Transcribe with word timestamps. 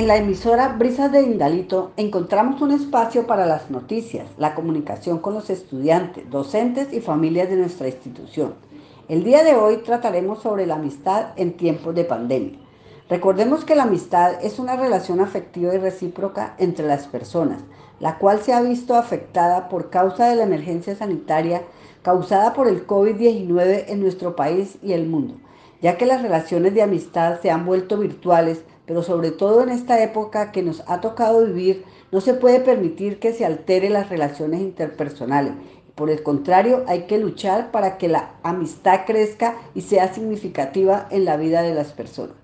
En 0.00 0.06
la 0.06 0.16
emisora 0.16 0.68
Brisas 0.78 1.12
de 1.12 1.20
Indalito 1.20 1.92
encontramos 1.98 2.62
un 2.62 2.70
espacio 2.70 3.26
para 3.26 3.44
las 3.44 3.70
noticias, 3.70 4.26
la 4.38 4.54
comunicación 4.54 5.18
con 5.18 5.34
los 5.34 5.50
estudiantes, 5.50 6.30
docentes 6.30 6.90
y 6.94 7.02
familias 7.02 7.50
de 7.50 7.56
nuestra 7.56 7.86
institución. 7.86 8.54
El 9.10 9.24
día 9.24 9.44
de 9.44 9.56
hoy 9.56 9.82
trataremos 9.82 10.40
sobre 10.40 10.64
la 10.64 10.76
amistad 10.76 11.34
en 11.36 11.52
tiempos 11.52 11.94
de 11.94 12.04
pandemia. 12.04 12.58
Recordemos 13.10 13.66
que 13.66 13.74
la 13.74 13.82
amistad 13.82 14.42
es 14.42 14.58
una 14.58 14.74
relación 14.74 15.20
afectiva 15.20 15.74
y 15.74 15.76
recíproca 15.76 16.54
entre 16.56 16.86
las 16.86 17.06
personas, 17.06 17.60
la 17.98 18.16
cual 18.16 18.40
se 18.40 18.54
ha 18.54 18.62
visto 18.62 18.94
afectada 18.94 19.68
por 19.68 19.90
causa 19.90 20.30
de 20.30 20.36
la 20.36 20.44
emergencia 20.44 20.96
sanitaria 20.96 21.60
causada 22.00 22.54
por 22.54 22.68
el 22.68 22.86
COVID-19 22.86 23.84
en 23.88 24.00
nuestro 24.00 24.34
país 24.34 24.78
y 24.82 24.94
el 24.94 25.06
mundo, 25.06 25.34
ya 25.82 25.98
que 25.98 26.06
las 26.06 26.22
relaciones 26.22 26.72
de 26.72 26.80
amistad 26.80 27.38
se 27.42 27.50
han 27.50 27.66
vuelto 27.66 27.98
virtuales 27.98 28.62
pero 28.90 29.04
sobre 29.04 29.30
todo 29.30 29.62
en 29.62 29.68
esta 29.68 30.02
época 30.02 30.50
que 30.50 30.64
nos 30.64 30.82
ha 30.88 31.00
tocado 31.00 31.46
vivir, 31.46 31.84
no 32.10 32.20
se 32.20 32.34
puede 32.34 32.58
permitir 32.58 33.20
que 33.20 33.32
se 33.32 33.46
altere 33.46 33.88
las 33.88 34.08
relaciones 34.08 34.60
interpersonales. 34.60 35.52
Por 35.94 36.10
el 36.10 36.24
contrario, 36.24 36.82
hay 36.88 37.02
que 37.02 37.16
luchar 37.16 37.70
para 37.70 37.98
que 37.98 38.08
la 38.08 38.32
amistad 38.42 39.02
crezca 39.06 39.54
y 39.76 39.82
sea 39.82 40.12
significativa 40.12 41.06
en 41.12 41.24
la 41.24 41.36
vida 41.36 41.62
de 41.62 41.72
las 41.72 41.92
personas. 41.92 42.34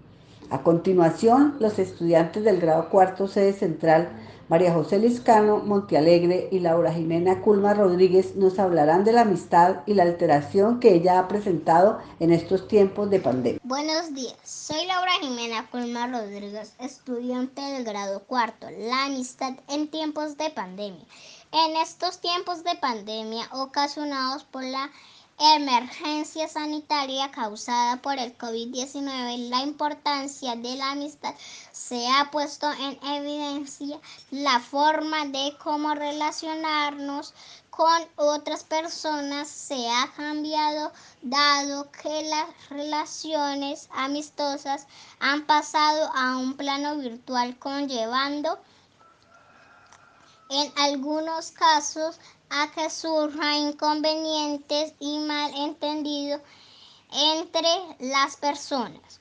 A 0.51 0.63
continuación, 0.63 1.57
los 1.59 1.79
estudiantes 1.79 2.45
del 2.45 2.61
grado 2.61 2.89
cuarto 2.89 3.27
sede 3.27 3.53
central 3.53 4.11
María 4.49 4.73
José 4.73 5.01
Liscano 5.01 5.59
Montealegre 5.59 6.49
y 6.53 6.61
Laura 6.61 6.93
Jimena 6.93 7.41
Culma 7.41 7.75
Rodríguez 7.75 8.37
nos 8.37 8.61
hablarán 8.61 9.03
de 9.03 9.13
la 9.13 9.23
amistad 9.23 9.79
y 9.87 9.95
la 9.95 10.05
alteración 10.05 10.79
que 10.79 10.95
ella 10.95 11.19
ha 11.19 11.27
presentado 11.27 11.99
en 12.21 12.30
estos 12.30 12.69
tiempos 12.69 13.11
de 13.11 13.19
pandemia. 13.19 13.61
Buenos 13.65 14.15
días, 14.15 14.37
soy 14.45 14.87
Laura 14.87 15.11
Jimena 15.21 15.69
Culma 15.69 16.07
Rodríguez, 16.07 16.75
estudiante 16.79 17.60
del 17.60 17.83
grado 17.83 18.21
cuarto, 18.21 18.69
la 18.71 19.07
amistad 19.07 19.55
en 19.69 19.88
tiempos 19.88 20.37
de 20.37 20.51
pandemia. 20.51 21.05
En 21.51 21.77
estos 21.77 22.21
tiempos 22.21 22.63
de 22.63 22.77
pandemia 22.77 23.49
ocasionados 23.51 24.45
por 24.45 24.63
la 24.63 24.91
emergencia 25.38 26.48
sanitaria 26.48 27.30
causada 27.30 28.01
por 28.01 28.18
el 28.18 28.37
COVID-19, 28.38 29.51
la 29.51 29.60
importancia 29.60 30.56
de 30.56 30.76
la 30.76 30.92
amistad 30.92 31.34
se 31.73 32.09
ha 32.09 32.30
puesto 32.30 32.70
en 32.73 32.98
evidencia 33.04 34.01
la 34.30 34.60
forma 34.60 35.26
de 35.26 35.54
cómo 35.62 35.95
relacionarnos 35.95 37.34
con 37.68 38.02
otras 38.16 38.64
personas 38.64 39.48
se 39.48 39.90
ha 39.90 40.10
cambiado 40.16 40.90
dado 41.20 41.90
que 41.90 42.23
las 42.23 42.68
relaciones 42.70 43.90
amistosas 43.92 44.87
han 45.20 45.45
pasado 45.45 46.10
a 46.14 46.38
un 46.38 46.57
plano 46.57 46.96
virtual 46.96 47.59
conllevando 47.59 48.59
en 50.49 50.73
algunos 50.77 51.51
casos 51.51 52.19
a 52.51 52.71
que 52.73 52.89
surjan 52.91 53.55
inconvenientes 53.55 54.93
y 55.01 55.19
malentendidos 55.19 56.41
entre 57.13 57.69
las 57.99 58.37
personas. 58.37 59.21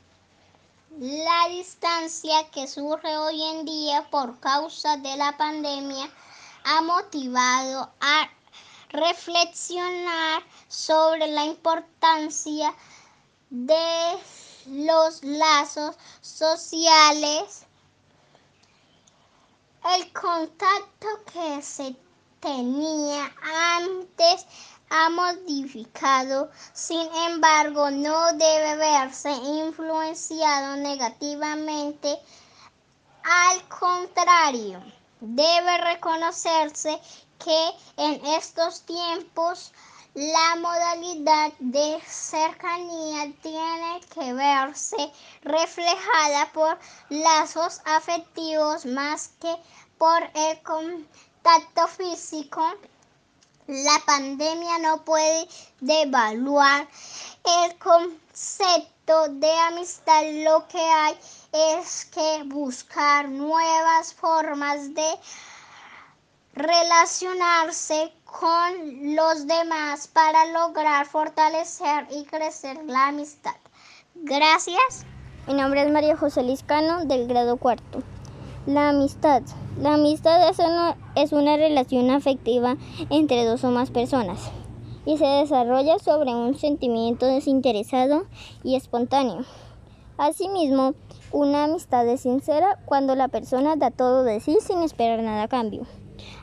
La 0.99 1.49
distancia 1.49 2.49
que 2.51 2.67
surge 2.67 3.17
hoy 3.17 3.41
en 3.43 3.65
día 3.65 4.07
por 4.09 4.39
causa 4.39 4.97
de 4.97 5.17
la 5.17 5.35
pandemia 5.37 6.09
ha 6.63 6.81
motivado 6.81 7.91
a 7.99 8.29
reflexionar 8.89 10.43
sobre 10.67 11.27
la 11.27 11.45
importancia 11.45 12.73
de 13.49 14.17
los 14.67 15.23
lazos 15.23 15.95
sociales, 16.21 17.65
el 19.93 20.11
contacto 20.13 21.07
que 21.31 21.61
se 21.61 21.95
tenía 22.39 23.31
antes 23.77 24.45
ha 24.89 25.09
modificado, 25.09 26.49
sin 26.73 27.07
embargo, 27.27 27.91
no 27.91 28.33
debe 28.33 28.75
verse 28.77 29.31
influenciado 29.31 30.75
negativamente. 30.77 32.19
Al 33.23 33.67
contrario, 33.67 34.81
debe 35.19 35.77
reconocerse 35.77 36.99
que 37.37 37.69
en 37.97 38.25
estos 38.25 38.81
tiempos 38.83 39.71
la 40.15 40.55
modalidad 40.55 41.51
de 41.59 42.01
cercanía 42.07 43.33
tiene 43.41 43.99
que 44.13 44.33
verse 44.33 45.11
reflejada 45.41 46.49
por 46.53 46.79
lazos 47.09 47.81
afectivos 47.83 48.85
más 48.85 49.31
que 49.41 49.53
por 49.97 50.23
el 50.33 50.63
contacto 50.63 51.87
físico, 51.89 52.65
la 53.67 53.99
pandemia 54.05 54.77
no 54.79 55.03
puede 55.03 55.49
devaluar 55.81 56.87
el 57.63 57.77
concepto 57.77 59.27
de 59.27 59.51
amistad. 59.51 60.23
Lo 60.45 60.65
que 60.69 60.79
hay 60.79 61.17
es 61.51 62.05
que 62.05 62.43
buscar 62.45 63.27
nuevas 63.27 64.13
formas 64.13 64.93
de 64.93 65.19
relacionarse 66.53 68.13
con 68.39 69.15
los 69.15 69.47
demás 69.47 70.07
para 70.07 70.45
lograr 70.51 71.05
fortalecer 71.05 72.07
y 72.11 72.25
crecer 72.25 72.77
la 72.85 73.07
amistad. 73.07 73.55
Gracias. 74.15 75.05
Mi 75.47 75.53
nombre 75.53 75.83
es 75.83 75.91
María 75.91 76.17
José 76.17 76.43
Liscano 76.43 77.05
del 77.05 77.27
grado 77.27 77.57
cuarto. 77.57 78.03
La 78.65 78.89
amistad. 78.89 79.41
La 79.79 79.93
amistad 79.93 80.49
es 80.49 80.59
una, 80.59 80.97
es 81.15 81.31
una 81.31 81.55
relación 81.55 82.09
afectiva 82.09 82.75
entre 83.09 83.45
dos 83.45 83.63
o 83.63 83.71
más 83.71 83.91
personas 83.91 84.51
y 85.05 85.17
se 85.17 85.25
desarrolla 85.25 85.99
sobre 85.99 86.33
un 86.35 86.55
sentimiento 86.55 87.25
desinteresado 87.27 88.25
y 88.63 88.75
espontáneo. 88.75 89.45
Asimismo, 90.17 90.93
una 91.31 91.65
amistad 91.65 92.07
es 92.07 92.21
sincera 92.21 92.79
cuando 92.85 93.15
la 93.15 93.27
persona 93.27 93.75
da 93.75 93.91
todo 93.91 94.23
de 94.23 94.39
sí 94.39 94.57
sin 94.61 94.81
esperar 94.81 95.19
nada 95.19 95.43
a 95.43 95.47
cambio, 95.47 95.85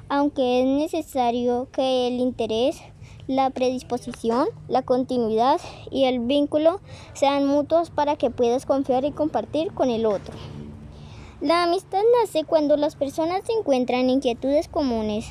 aunque 0.08 0.60
es 0.60 0.66
necesario 0.66 1.68
que 1.72 2.08
el 2.08 2.20
interés, 2.20 2.80
la 3.26 3.50
predisposición, 3.50 4.48
la 4.68 4.82
continuidad 4.82 5.60
y 5.90 6.04
el 6.04 6.20
vínculo 6.20 6.80
sean 7.14 7.46
mutuos 7.46 7.90
para 7.90 8.16
que 8.16 8.30
puedas 8.30 8.66
confiar 8.66 9.04
y 9.04 9.12
compartir 9.12 9.72
con 9.72 9.90
el 9.90 10.06
otro. 10.06 10.34
La 11.40 11.64
amistad 11.64 12.02
nace 12.20 12.44
cuando 12.44 12.76
las 12.76 12.94
personas 12.94 13.42
encuentran 13.48 14.10
inquietudes 14.10 14.68
comunes 14.68 15.26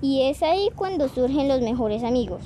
y 0.00 0.22
es 0.22 0.42
ahí 0.42 0.70
cuando 0.74 1.08
surgen 1.08 1.46
los 1.46 1.60
mejores 1.60 2.02
amigos. 2.02 2.42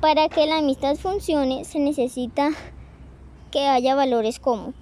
Para 0.00 0.28
que 0.28 0.46
la 0.46 0.58
amistad 0.58 0.96
funcione 0.96 1.64
se 1.64 1.78
necesita 1.78 2.50
que 3.50 3.66
haya 3.66 3.94
valores 3.94 4.38
como 4.38 4.72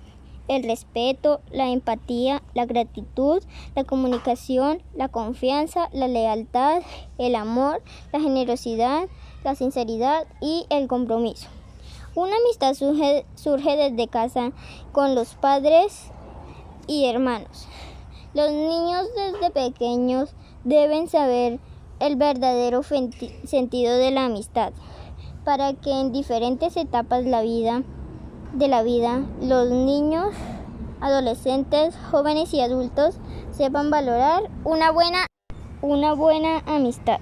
el 0.48 0.62
respeto, 0.62 1.40
la 1.50 1.68
empatía, 1.70 2.42
la 2.54 2.66
gratitud, 2.66 3.42
la 3.74 3.84
comunicación, 3.84 4.82
la 4.94 5.08
confianza, 5.08 5.88
la 5.92 6.08
lealtad, 6.08 6.82
el 7.18 7.34
amor, 7.34 7.82
la 8.12 8.20
generosidad, 8.20 9.08
la 9.44 9.54
sinceridad 9.54 10.26
y 10.40 10.66
el 10.70 10.88
compromiso. 10.88 11.48
Una 12.14 12.36
amistad 12.36 12.74
surge, 12.74 13.26
surge 13.34 13.76
desde 13.76 14.08
casa 14.08 14.52
con 14.92 15.14
los 15.14 15.34
padres 15.34 16.10
y 16.86 17.06
hermanos. 17.06 17.68
Los 18.32 18.50
niños 18.50 19.06
desde 19.14 19.50
pequeños 19.50 20.34
deben 20.64 21.08
saber 21.08 21.58
el 22.00 22.16
verdadero 22.16 22.82
sentido 22.82 23.96
de 23.96 24.10
la 24.10 24.26
amistad 24.26 24.72
para 25.44 25.74
que 25.74 25.90
en 25.90 26.12
diferentes 26.12 26.76
etapas 26.76 27.24
de 27.24 27.30
la 27.30 27.42
vida 27.42 27.82
de 28.58 28.68
la 28.68 28.82
vida 28.82 29.22
los 29.40 29.70
niños, 29.70 30.34
adolescentes, 31.00 31.96
jóvenes 32.10 32.52
y 32.54 32.60
adultos 32.60 33.18
sepan 33.50 33.90
valorar 33.90 34.50
una 34.64 34.90
buena 34.90 35.26
una 35.82 36.14
buena 36.14 36.62
amistad. 36.66 37.20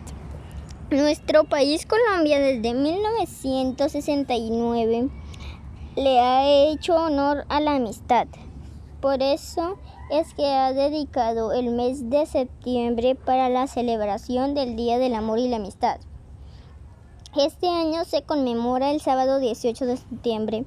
Nuestro 0.90 1.44
país 1.44 1.86
Colombia 1.86 2.38
desde 2.38 2.72
1969 2.72 5.10
le 5.96 6.20
ha 6.20 6.46
hecho 6.46 6.94
honor 6.94 7.44
a 7.48 7.60
la 7.60 7.74
amistad. 7.76 8.28
Por 9.00 9.22
eso 9.22 9.78
es 10.10 10.34
que 10.34 10.46
ha 10.46 10.72
dedicado 10.72 11.52
el 11.52 11.70
mes 11.70 12.10
de 12.10 12.26
septiembre 12.26 13.16
para 13.16 13.48
la 13.48 13.66
celebración 13.66 14.54
del 14.54 14.76
Día 14.76 14.98
del 14.98 15.14
Amor 15.14 15.40
y 15.40 15.48
la 15.48 15.56
Amistad. 15.56 15.98
Este 17.36 17.68
año 17.68 18.04
se 18.04 18.22
conmemora 18.22 18.92
el 18.92 19.00
sábado 19.00 19.40
18 19.40 19.86
de 19.86 19.96
septiembre. 19.96 20.64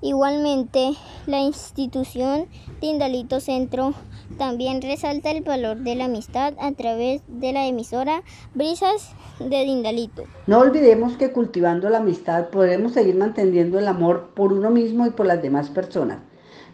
Igualmente, 0.00 0.92
la 1.26 1.40
institución 1.40 2.46
Tindalito 2.80 3.40
Centro 3.40 3.94
también 4.38 4.80
resalta 4.80 5.32
el 5.32 5.42
valor 5.42 5.78
de 5.78 5.96
la 5.96 6.04
amistad 6.04 6.54
a 6.60 6.70
través 6.72 7.22
de 7.26 7.52
la 7.52 7.66
emisora 7.66 8.22
Brisas 8.54 9.10
de 9.40 9.64
Dindalito. 9.64 10.22
No 10.46 10.60
olvidemos 10.60 11.16
que 11.16 11.32
cultivando 11.32 11.90
la 11.90 11.98
amistad 11.98 12.48
podremos 12.50 12.92
seguir 12.92 13.16
manteniendo 13.16 13.80
el 13.80 13.88
amor 13.88 14.30
por 14.34 14.52
uno 14.52 14.70
mismo 14.70 15.04
y 15.04 15.10
por 15.10 15.26
las 15.26 15.42
demás 15.42 15.68
personas. 15.70 16.18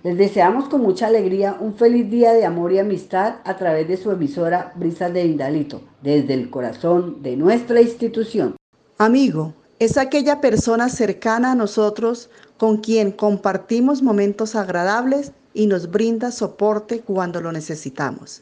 Les 0.02 0.18
deseamos 0.18 0.68
con 0.68 0.82
mucha 0.82 1.06
alegría 1.06 1.56
un 1.58 1.76
feliz 1.76 2.10
día 2.10 2.34
de 2.34 2.44
amor 2.44 2.72
y 2.72 2.78
amistad 2.78 3.36
a 3.44 3.56
través 3.56 3.88
de 3.88 3.96
su 3.96 4.10
emisora 4.10 4.74
Brisas 4.76 5.14
de 5.14 5.24
Indalito, 5.24 5.80
desde 6.02 6.34
el 6.34 6.50
corazón 6.50 7.22
de 7.22 7.38
nuestra 7.38 7.80
institución. 7.80 8.56
Amigo, 8.98 9.54
es 9.78 9.96
aquella 9.96 10.40
persona 10.40 10.88
cercana 10.88 11.52
a 11.52 11.54
nosotros 11.54 12.30
con 12.64 12.78
quien 12.78 13.12
compartimos 13.12 14.00
momentos 14.00 14.54
agradables 14.54 15.32
y 15.52 15.66
nos 15.66 15.90
brinda 15.90 16.30
soporte 16.30 17.00
cuando 17.00 17.42
lo 17.42 17.52
necesitamos. 17.52 18.40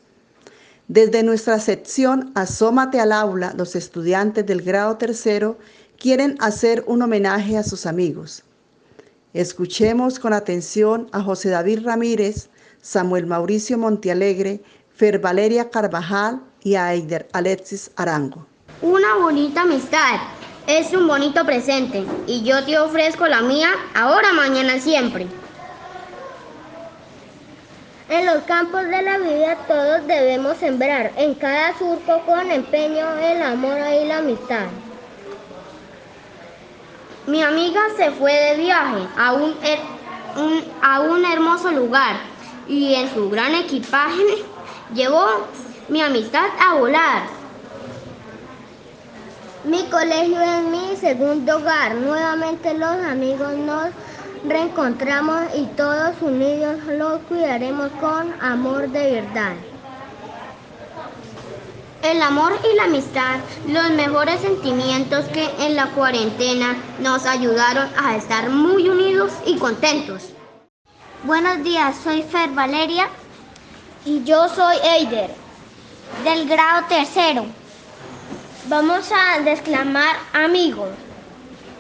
Desde 0.87 1.25
nuestra 1.25 1.59
sección 1.59 2.31
Asómate 2.37 3.01
al 3.01 3.11
aula, 3.11 3.53
los 3.57 3.75
estudiantes 3.75 4.47
del 4.47 4.63
grado 4.63 4.97
tercero 4.97 5.59
quieren 5.99 6.37
hacer 6.39 6.85
un 6.87 7.03
homenaje 7.03 7.59
a 7.59 7.65
sus 7.65 7.85
amigos. 7.85 8.45
Escuchemos 9.35 10.21
con 10.21 10.33
atención 10.33 11.09
a 11.11 11.21
José 11.21 11.49
David 11.49 11.81
Ramírez, 11.83 12.49
Samuel 12.81 13.27
Mauricio 13.27 13.77
Montealegre, 13.77 14.63
Fer 14.95 15.19
Valeria 15.19 15.69
Carvajal 15.69 16.41
y 16.63 16.77
a 16.77 16.95
Eider 16.95 17.27
Alexis 17.33 17.91
Arango. 17.97 18.47
Una 18.83 19.17
bonita 19.17 19.63
amistad 19.63 20.21
es 20.67 20.93
un 20.93 21.09
bonito 21.09 21.45
presente 21.45 22.05
y 22.27 22.43
yo 22.43 22.65
te 22.65 22.79
ofrezco 22.79 23.27
la 23.27 23.43
mía 23.43 23.71
ahora, 23.95 24.33
mañana, 24.33 24.79
siempre. 24.79 25.27
En 28.09 28.27
los 28.27 28.43
campos 28.45 28.83
de 28.85 29.03
la 29.03 29.19
vida 29.19 29.57
todos 29.67 30.07
debemos 30.07 30.59
sembrar 30.59 31.13
en 31.17 31.35
cada 31.35 31.77
surco 31.79 32.21
con 32.27 32.51
empeño 32.51 33.07
el 33.19 33.43
amor 33.43 33.79
y 34.03 34.05
la 34.05 34.19
amistad. 34.19 34.67
Mi 37.27 37.43
amiga 37.43 37.81
se 37.97 38.11
fue 38.11 38.33
de 38.33 38.57
viaje 38.57 39.07
a 39.17 39.33
un, 39.33 39.55
a 40.83 41.01
un 41.01 41.25
hermoso 41.25 41.71
lugar 41.71 42.17
y 42.69 42.95
en 42.95 43.13
su 43.15 43.31
gran 43.31 43.55
equipaje 43.55 44.45
llevó 44.95 45.27
mi 45.89 46.03
amistad 46.03 46.47
a 46.61 46.75
volar. 46.75 47.42
Mi 49.65 49.85
colegio 49.85 50.41
es 50.41 50.65
mi 50.65 50.97
segundo 50.97 51.59
hogar. 51.59 51.95
Nuevamente 51.95 52.75
los 52.75 52.97
amigos 53.07 53.55
nos 53.55 53.91
reencontramos 54.45 55.43
y 55.57 55.67
todos 55.77 56.21
unidos 56.21 56.79
los 56.89 57.21
cuidaremos 57.29 57.89
con 58.01 58.35
amor 58.41 58.89
de 58.89 59.23
verdad. 59.23 59.53
El 62.03 62.21
amor 62.23 62.59
y 62.69 62.77
la 62.77 62.85
amistad, 62.85 63.39
los 63.69 63.91
mejores 63.91 64.41
sentimientos 64.41 65.27
que 65.27 65.49
en 65.61 65.77
la 65.77 65.87
cuarentena 65.91 66.77
nos 66.99 67.25
ayudaron 67.25 67.89
a 67.97 68.17
estar 68.17 68.51
muy 68.51 68.89
unidos 68.89 69.31
y 69.47 69.59
contentos. 69.59 70.31
Buenos 71.23 71.63
días, 71.63 71.95
soy 72.03 72.25
Fer 72.25 72.51
Valeria 72.51 73.07
y 74.05 74.25
yo 74.25 74.49
soy 74.49 74.77
Eider, 74.83 75.31
del 76.25 76.49
grado 76.49 76.85
tercero. 76.89 77.62
Vamos 78.67 79.11
a 79.11 79.41
desclamar 79.41 80.15
amigos. 80.33 80.91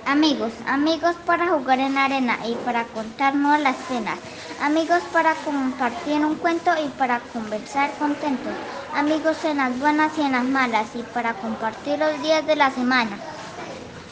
Amigos, 0.04 0.52
amigos 0.66 1.14
para 1.24 1.46
jugar 1.46 1.78
en 1.78 1.96
arena 1.96 2.36
y 2.44 2.56
para 2.56 2.82
contarnos 2.86 3.60
las 3.60 3.76
penas. 3.88 4.18
Amigos 4.60 5.00
para 5.12 5.36
compartir 5.36 6.24
un 6.24 6.34
cuento 6.34 6.72
y 6.84 6.88
para 6.98 7.20
conversar 7.32 7.92
contentos. 8.00 8.52
Amigos 8.96 9.44
en 9.44 9.58
las 9.58 9.78
buenas 9.78 10.18
y 10.18 10.22
en 10.22 10.32
las 10.32 10.42
malas 10.42 10.88
y 10.94 11.04
para 11.04 11.34
compartir 11.34 12.00
los 12.00 12.20
días 12.20 12.44
de 12.48 12.56
la 12.56 12.72
semana. 12.72 13.16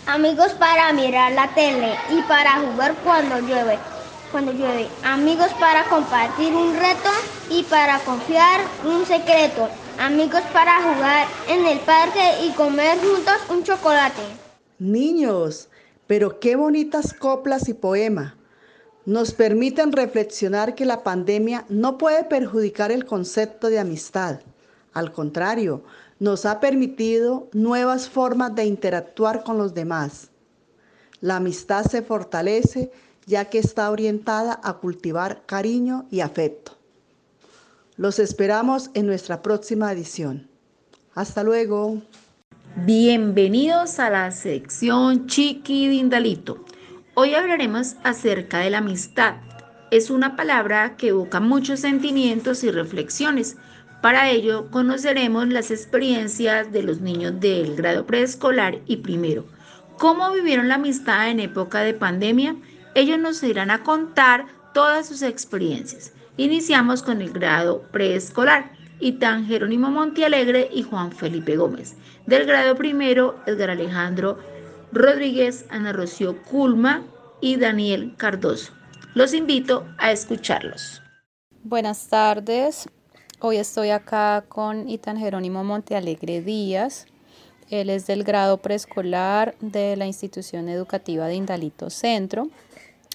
Amigos 0.07 0.53
para 0.53 0.93
mirar 0.93 1.33
la 1.33 1.49
tele 1.49 1.99
y 2.11 2.23
para 2.23 2.61
jugar 2.61 2.95
cuando 3.03 3.41
llueve. 3.41 3.81
Cuando 4.31 4.53
llueve. 4.53 4.89
Amigos 5.03 5.51
para 5.59 5.83
compartir 5.87 6.55
un 6.55 6.77
reto 6.77 7.11
y 7.49 7.65
para 7.65 7.99
confiar 7.99 8.61
un 8.85 9.05
secreto. 9.05 9.69
Amigos 10.01 10.41
para 10.55 10.81
jugar 10.81 11.29
en 11.47 11.67
el 11.67 11.79
parque 11.81 12.47
y 12.47 12.53
comer 12.53 12.99
juntos 13.01 13.35
un 13.51 13.63
chocolate. 13.63 14.23
Niños, 14.79 15.69
pero 16.07 16.41
qué 16.41 16.57
bonitas 16.57 17.13
coplas 17.13 17.69
y 17.69 17.75
poema. 17.75 18.35
Nos 19.05 19.33
permiten 19.33 19.93
reflexionar 19.93 20.75
que 20.75 20.87
la 20.87 21.03
pandemia 21.03 21.67
no 21.69 21.99
puede 21.99 22.25
perjudicar 22.25 22.91
el 22.91 23.05
concepto 23.05 23.69
de 23.69 23.79
amistad. 23.79 24.41
Al 24.95 25.13
contrario, 25.13 25.85
nos 26.19 26.47
ha 26.47 26.61
permitido 26.61 27.51
nuevas 27.53 28.09
formas 28.09 28.55
de 28.55 28.65
interactuar 28.65 29.45
con 29.45 29.59
los 29.59 29.75
demás. 29.75 30.31
La 31.21 31.37
amistad 31.37 31.85
se 31.85 32.01
fortalece 32.01 32.91
ya 33.27 33.51
que 33.51 33.59
está 33.59 33.91
orientada 33.91 34.59
a 34.65 34.79
cultivar 34.79 35.43
cariño 35.45 36.07
y 36.11 36.21
afecto. 36.21 36.80
Los 38.01 38.19
esperamos 38.19 38.91
en 38.95 39.05
nuestra 39.05 39.43
próxima 39.43 39.93
edición. 39.93 40.49
Hasta 41.15 41.45
luego. 41.45 42.01
Bienvenidos 42.87 43.99
a 43.99 44.09
la 44.09 44.31
sección 44.31 45.27
Chiqui 45.27 45.87
Dindalito. 45.87 46.65
Hoy 47.13 47.35
hablaremos 47.35 47.97
acerca 48.03 48.61
de 48.61 48.71
la 48.71 48.79
amistad. 48.79 49.35
Es 49.91 50.09
una 50.09 50.35
palabra 50.35 50.97
que 50.97 51.09
evoca 51.09 51.41
muchos 51.41 51.81
sentimientos 51.81 52.65
y 52.65 52.71
reflexiones. 52.71 53.59
Para 54.01 54.31
ello 54.31 54.71
conoceremos 54.71 55.49
las 55.49 55.71
experiencias 55.71 56.73
de 56.73 56.83
los 56.83 57.03
niños 57.03 57.39
del 57.39 57.77
grado 57.77 58.07
preescolar 58.07 58.79
y 58.87 58.97
primero. 58.97 59.45
¿Cómo 59.99 60.33
vivieron 60.33 60.69
la 60.69 60.77
amistad 60.77 61.29
en 61.29 61.39
época 61.39 61.81
de 61.81 61.93
pandemia? 61.93 62.57
Ellos 62.95 63.19
nos 63.19 63.43
irán 63.43 63.71
a 63.71 63.83
contar 63.83 64.47
todas 64.73 65.07
sus 65.07 65.21
experiencias. 65.21 66.15
Iniciamos 66.41 67.03
con 67.03 67.21
el 67.21 67.35
grado 67.35 67.83
preescolar. 67.93 68.73
Itán 68.99 69.45
Jerónimo 69.45 69.91
Montialegre 69.91 70.71
y 70.73 70.83
Juan 70.83 71.13
Felipe 71.13 71.55
Gómez. 71.59 71.97
Del 72.25 72.47
grado 72.47 72.77
primero, 72.77 73.39
Edgar 73.45 73.69
Alejandro 73.69 74.39
Rodríguez, 74.91 75.67
Ana 75.69 75.93
Rocío 75.93 76.43
Culma 76.45 77.03
y 77.43 77.57
Daniel 77.57 78.15
Cardoso. 78.17 78.73
Los 79.13 79.35
invito 79.35 79.87
a 79.99 80.13
escucharlos. 80.13 81.03
Buenas 81.63 82.09
tardes. 82.09 82.89
Hoy 83.41 83.59
estoy 83.59 83.91
acá 83.91 84.43
con 84.49 84.89
Itán 84.89 85.19
Jerónimo 85.19 85.63
Montealegre 85.63 86.41
Díaz. 86.41 87.05
Él 87.69 87.91
es 87.91 88.07
del 88.07 88.25
grado 88.25 88.57
preescolar 88.57 89.57
de 89.61 89.95
la 89.95 90.07
institución 90.07 90.71
educativa 90.71 91.27
de 91.27 91.35
Indalito 91.35 91.91
Centro 91.91 92.49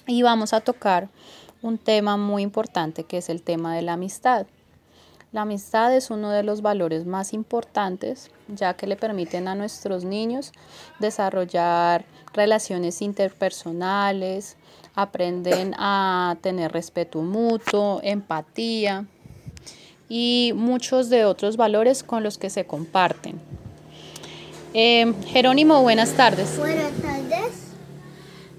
y 0.06 0.22
vamos 0.22 0.52
a 0.52 0.60
tocar 0.60 1.08
un 1.66 1.78
tema 1.78 2.16
muy 2.16 2.42
importante 2.42 3.04
que 3.04 3.18
es 3.18 3.28
el 3.28 3.42
tema 3.42 3.74
de 3.74 3.82
la 3.82 3.94
amistad. 3.94 4.46
La 5.32 5.42
amistad 5.42 5.94
es 5.94 6.10
uno 6.10 6.30
de 6.30 6.42
los 6.42 6.62
valores 6.62 7.04
más 7.04 7.32
importantes, 7.32 8.30
ya 8.48 8.74
que 8.74 8.86
le 8.86 8.96
permiten 8.96 9.48
a 9.48 9.54
nuestros 9.54 10.04
niños 10.04 10.52
desarrollar 11.00 12.04
relaciones 12.32 13.02
interpersonales, 13.02 14.56
aprenden 14.94 15.74
a 15.76 16.36
tener 16.40 16.72
respeto 16.72 17.20
mutuo, 17.20 18.00
empatía 18.02 19.04
y 20.08 20.52
muchos 20.54 21.10
de 21.10 21.24
otros 21.24 21.56
valores 21.56 22.04
con 22.04 22.22
los 22.22 22.38
que 22.38 22.48
se 22.48 22.64
comparten. 22.64 23.40
Eh, 24.72 25.12
Jerónimo, 25.26 25.82
buenas 25.82 26.12
tardes. 26.12 26.56
Buenas 26.58 26.92
tardes. 27.02 27.65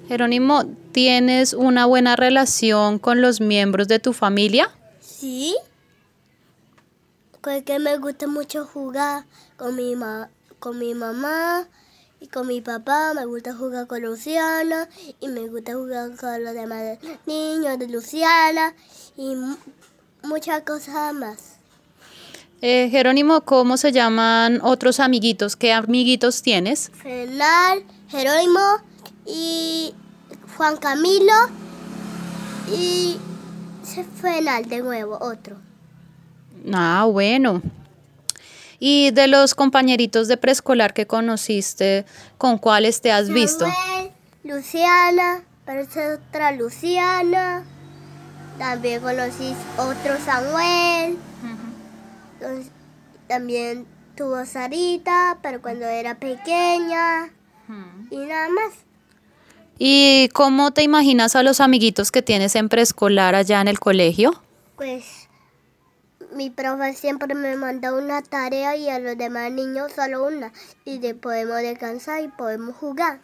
Jerónimo, 0.08 0.64
¿tienes 0.92 1.54
una 1.54 1.86
buena 1.86 2.16
relación 2.16 3.00
con 3.00 3.22
los 3.22 3.42
miembros 3.42 3.88
de 3.88 4.00
tu 4.00 4.14
familia? 4.14 4.70
Sí 5.02 5.56
porque 7.48 7.80
me 7.80 7.98
gusta 7.98 8.28
mucho 8.28 8.66
jugar 8.66 9.24
con 9.56 9.74
mi, 9.78 9.96
con 10.60 10.78
mi 10.78 10.94
mamá 10.94 11.66
y 12.20 12.28
con 12.28 12.46
mi 12.46 12.60
papá. 12.60 13.14
Me 13.14 13.26
gusta 13.26 13.54
jugar 13.54 13.88
con 13.88 14.02
Luciana 14.02 14.90
y 15.22 15.30
me 15.30 15.48
gusta 15.48 15.74
jugar 15.74 16.14
con 16.18 16.44
los 16.44 16.54
demás 16.54 16.98
niños 17.26 17.80
de 17.80 17.88
Luciana 17.88 18.74
y 19.16 19.34
muchas 20.24 20.64
cosas 20.64 21.14
más. 21.14 21.56
Eh, 22.62 22.90
Jerónimo, 22.92 23.40
¿cómo 23.40 23.78
se 23.78 23.94
llaman 23.94 24.60
otros 24.62 25.00
amiguitos? 25.00 25.56
¿Qué 25.56 25.72
amiguitos 25.72 26.42
tienes? 26.42 26.92
Fernal, 27.02 27.82
Jerónimo 28.10 28.60
y 29.28 29.94
Juan 30.56 30.78
Camilo 30.78 31.34
y 32.72 33.20
Fernal 34.22 34.66
de 34.68 34.80
nuevo, 34.80 35.18
otro. 35.20 35.58
Ah, 36.74 37.06
bueno. 37.10 37.62
Y 38.80 39.12
de 39.12 39.28
los 39.28 39.56
compañeritos 39.56 40.28
de 40.28 40.38
preescolar 40.38 40.94
que 40.94 41.08
conociste, 41.08 42.06
¿con 42.38 42.58
cuáles 42.58 43.02
te 43.02 43.12
has 43.12 43.30
visto? 43.30 43.66
Luciana, 44.44 45.44
pero 45.66 45.84
otra 45.84 46.52
Luciana. 46.52 47.64
También 48.60 49.02
conocí 49.02 49.56
otro 49.78 50.18
Samuel. 50.24 51.18
también 53.28 53.86
tuvo 54.16 54.46
Sarita, 54.46 55.38
pero 55.42 55.62
cuando 55.62 55.86
era 55.86 56.16
pequeña. 56.16 57.30
Y 58.10 58.18
nada 58.18 58.50
más. 58.50 58.87
¿Y 59.80 60.30
cómo 60.30 60.72
te 60.72 60.84
imaginas 60.84 61.36
a 61.36 61.44
los 61.44 61.60
amiguitos 61.60 62.12
que 62.12 62.22
tienes 62.22 62.56
en 62.56 62.70
preescolar 62.70 63.36
allá 63.36 63.62
en 63.62 63.68
el 63.68 63.80
colegio? 63.80 64.42
Pues 64.76 65.28
mi 66.34 66.50
profe 66.50 66.94
siempre 66.94 67.34
me 67.36 67.56
manda 67.56 67.94
una 67.94 68.22
tarea 68.22 68.76
y 68.76 68.90
a 68.90 69.00
los 69.00 69.18
demás 69.18 69.52
niños 69.52 69.92
solo 69.94 70.26
una. 70.26 70.52
Y 70.86 71.00
de 71.00 71.16
podemos 71.16 71.58
descansar 71.58 72.24
y 72.24 72.28
podemos 72.28 72.76
jugar. 72.76 73.20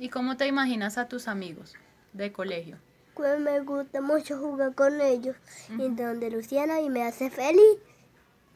¿Y 0.00 0.08
cómo 0.08 0.36
te 0.36 0.46
imaginas 0.46 0.98
a 0.98 1.08
tus 1.08 1.28
amigos 1.28 1.74
de 2.12 2.32
colegio? 2.32 2.78
Pues 3.14 3.38
me 3.40 3.60
gusta 3.60 4.00
mucho 4.00 4.38
jugar 4.38 4.74
con 4.74 5.00
ellos. 5.00 5.36
Y 5.78 5.88
donde 5.88 6.30
Luciana 6.30 6.80
y 6.80 6.88
me 6.88 7.02
hace 7.04 7.30
feliz. 7.30 7.78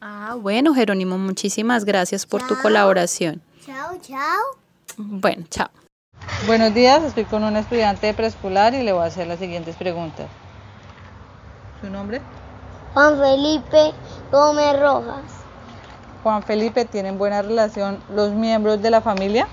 Ah, 0.00 0.37
bueno, 0.38 0.75
Jerónimo, 0.75 1.19
muchísimas 1.19 1.85
gracias 1.85 2.26
por 2.26 2.47
tu 2.47 2.57
colaboración. 2.61 3.43
Chao, 3.64 3.99
chao. 4.00 4.43
Bueno, 4.97 5.45
chao. 5.50 5.86
Buenos 6.47 6.75
días, 6.75 7.02
estoy 7.02 7.25
con 7.25 7.45
un 7.45 7.56
estudiante 7.56 8.06
de 8.09 8.14
preescolar 8.14 8.75
y 8.75 8.83
le 8.83 8.92
voy 8.92 9.02
a 9.02 9.06
hacer 9.06 9.26
las 9.26 9.38
siguientes 9.38 9.75
preguntas. 9.76 10.26
¿Su 11.80 11.90
nombre? 11.90 12.21
Juan 12.95 13.18
Felipe 13.18 13.92
Gómez 14.30 14.80
Rojas. 14.80 15.23
Juan 16.23 16.42
Felipe, 16.42 16.85
¿tienen 16.85 17.18
buena 17.18 17.42
relación 17.42 18.00
los 18.14 18.33
miembros 18.33 18.83
de 18.83 18.90
la 18.90 19.00
familia? 19.00 19.47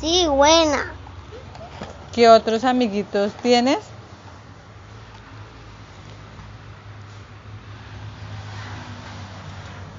Sí, 0.00 0.26
buena. 0.28 0.94
¿Qué 2.14 2.28
otros 2.28 2.64
amiguitos 2.64 3.32
tienes? 3.42 3.78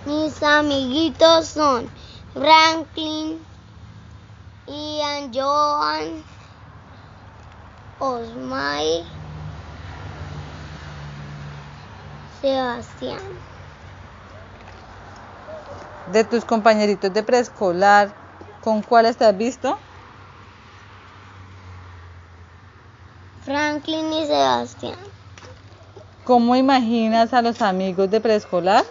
Mis 0.06 0.42
amiguitos 0.42 1.48
son 1.48 1.90
Franklin, 2.34 3.40
Ian, 4.72 5.34
Joan, 5.34 6.24
Osmay, 8.00 9.06
Sebastián. 12.40 13.20
De 16.14 16.24
tus 16.24 16.46
compañeritos 16.46 17.14
de 17.14 17.22
preescolar, 17.22 18.16
¿con 18.62 18.82
cuáles 18.82 19.18
te 19.18 19.26
has 19.26 19.38
visto? 19.38 19.78
Franklin 23.44 24.14
y 24.14 24.26
Sebastián. 24.26 25.00
¿Cómo 26.24 26.56
imaginas 26.56 27.34
a 27.34 27.42
los 27.42 27.62
amigos 27.62 28.10
de 28.10 28.22
preescolar? 28.22 28.86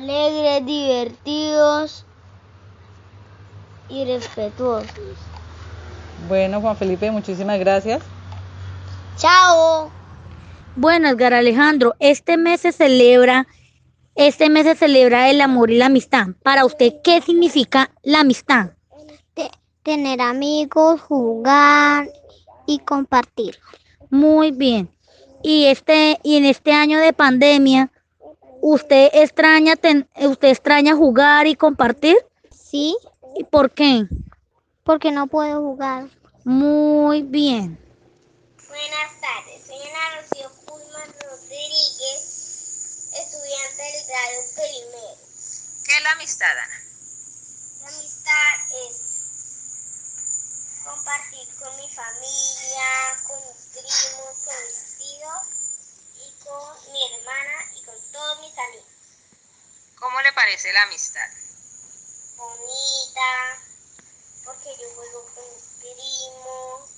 Alegres, 0.00 0.64
divertidos 0.64 2.06
y 3.90 4.06
respetuosos. 4.06 4.88
Bueno, 6.26 6.60
Juan 6.62 6.76
Felipe, 6.76 7.10
muchísimas 7.10 7.58
gracias. 7.58 8.02
Chao. 9.16 9.90
Bueno, 10.74 11.08
Edgar 11.08 11.34
Alejandro, 11.34 11.94
este 11.98 12.38
mes 12.38 12.62
se 12.62 12.72
celebra, 12.72 13.46
este 14.14 14.48
mes 14.48 14.64
se 14.64 14.74
celebra 14.74 15.28
el 15.28 15.42
amor 15.42 15.70
y 15.70 15.76
la 15.76 15.86
amistad. 15.86 16.28
Para 16.42 16.64
usted, 16.64 16.94
¿qué 17.04 17.20
significa 17.20 17.90
la 18.02 18.20
amistad? 18.20 18.70
tener 19.82 20.20
amigos, 20.20 21.00
jugar 21.00 22.08
y 22.66 22.78
compartir. 22.80 23.58
Muy 24.10 24.50
bien. 24.50 24.90
Y 25.42 25.64
este 25.66 26.18
y 26.22 26.36
en 26.36 26.44
este 26.44 26.72
año 26.72 26.98
de 26.98 27.12
pandemia, 27.12 27.90
¿usted 28.62 29.10
extraña 29.12 29.76
ten- 29.76 30.08
usted 30.16 30.48
extraña 30.48 30.94
jugar 30.96 31.46
y 31.46 31.54
compartir? 31.56 32.16
Sí, 32.50 32.96
¿Y 33.36 33.44
por 33.44 33.70
qué? 33.70 34.06
porque 34.84 35.12
no 35.12 35.26
puedo 35.28 35.60
jugar. 35.60 36.08
Muy 36.44 37.22
bien. 37.22 37.78
Buenas 38.68 39.20
tardes, 39.20 39.66
soy 39.66 39.76
Ana 39.76 40.20
Rocío 40.20 40.50
Pulman 40.66 41.10
Rodríguez, 41.22 43.10
estudiante 43.14 43.82
del 43.82 44.06
grado 44.08 44.40
primero. 44.54 45.16
¿Qué 45.84 45.92
es 45.96 46.02
la 46.02 46.10
amistad, 46.12 46.50
Ana? 46.50 46.78
La 47.82 47.88
amistad 47.88 48.54
es 48.88 48.94
compartir 50.84 51.48
con 51.60 51.76
mi 51.76 51.88
familia, 51.88 52.88
con 53.28 53.38
mis 53.46 53.62
primos, 53.70 54.32
con 54.44 54.58
mis 54.66 54.82
tíos 54.98 55.42
y 56.18 56.26
con 56.44 56.92
mi 56.92 57.00
hermana 57.14 57.56
todos 58.12 58.40
mis 58.40 58.56
amigos. 58.58 58.86
¿Cómo 59.98 60.20
le 60.22 60.32
parece 60.32 60.72
la 60.72 60.82
amistad? 60.82 61.28
Bonita, 62.36 63.58
porque 64.44 64.74
yo 64.80 64.94
juego 64.94 65.30
con 65.34 65.44
mis 65.54 65.64
primos, 65.78 66.90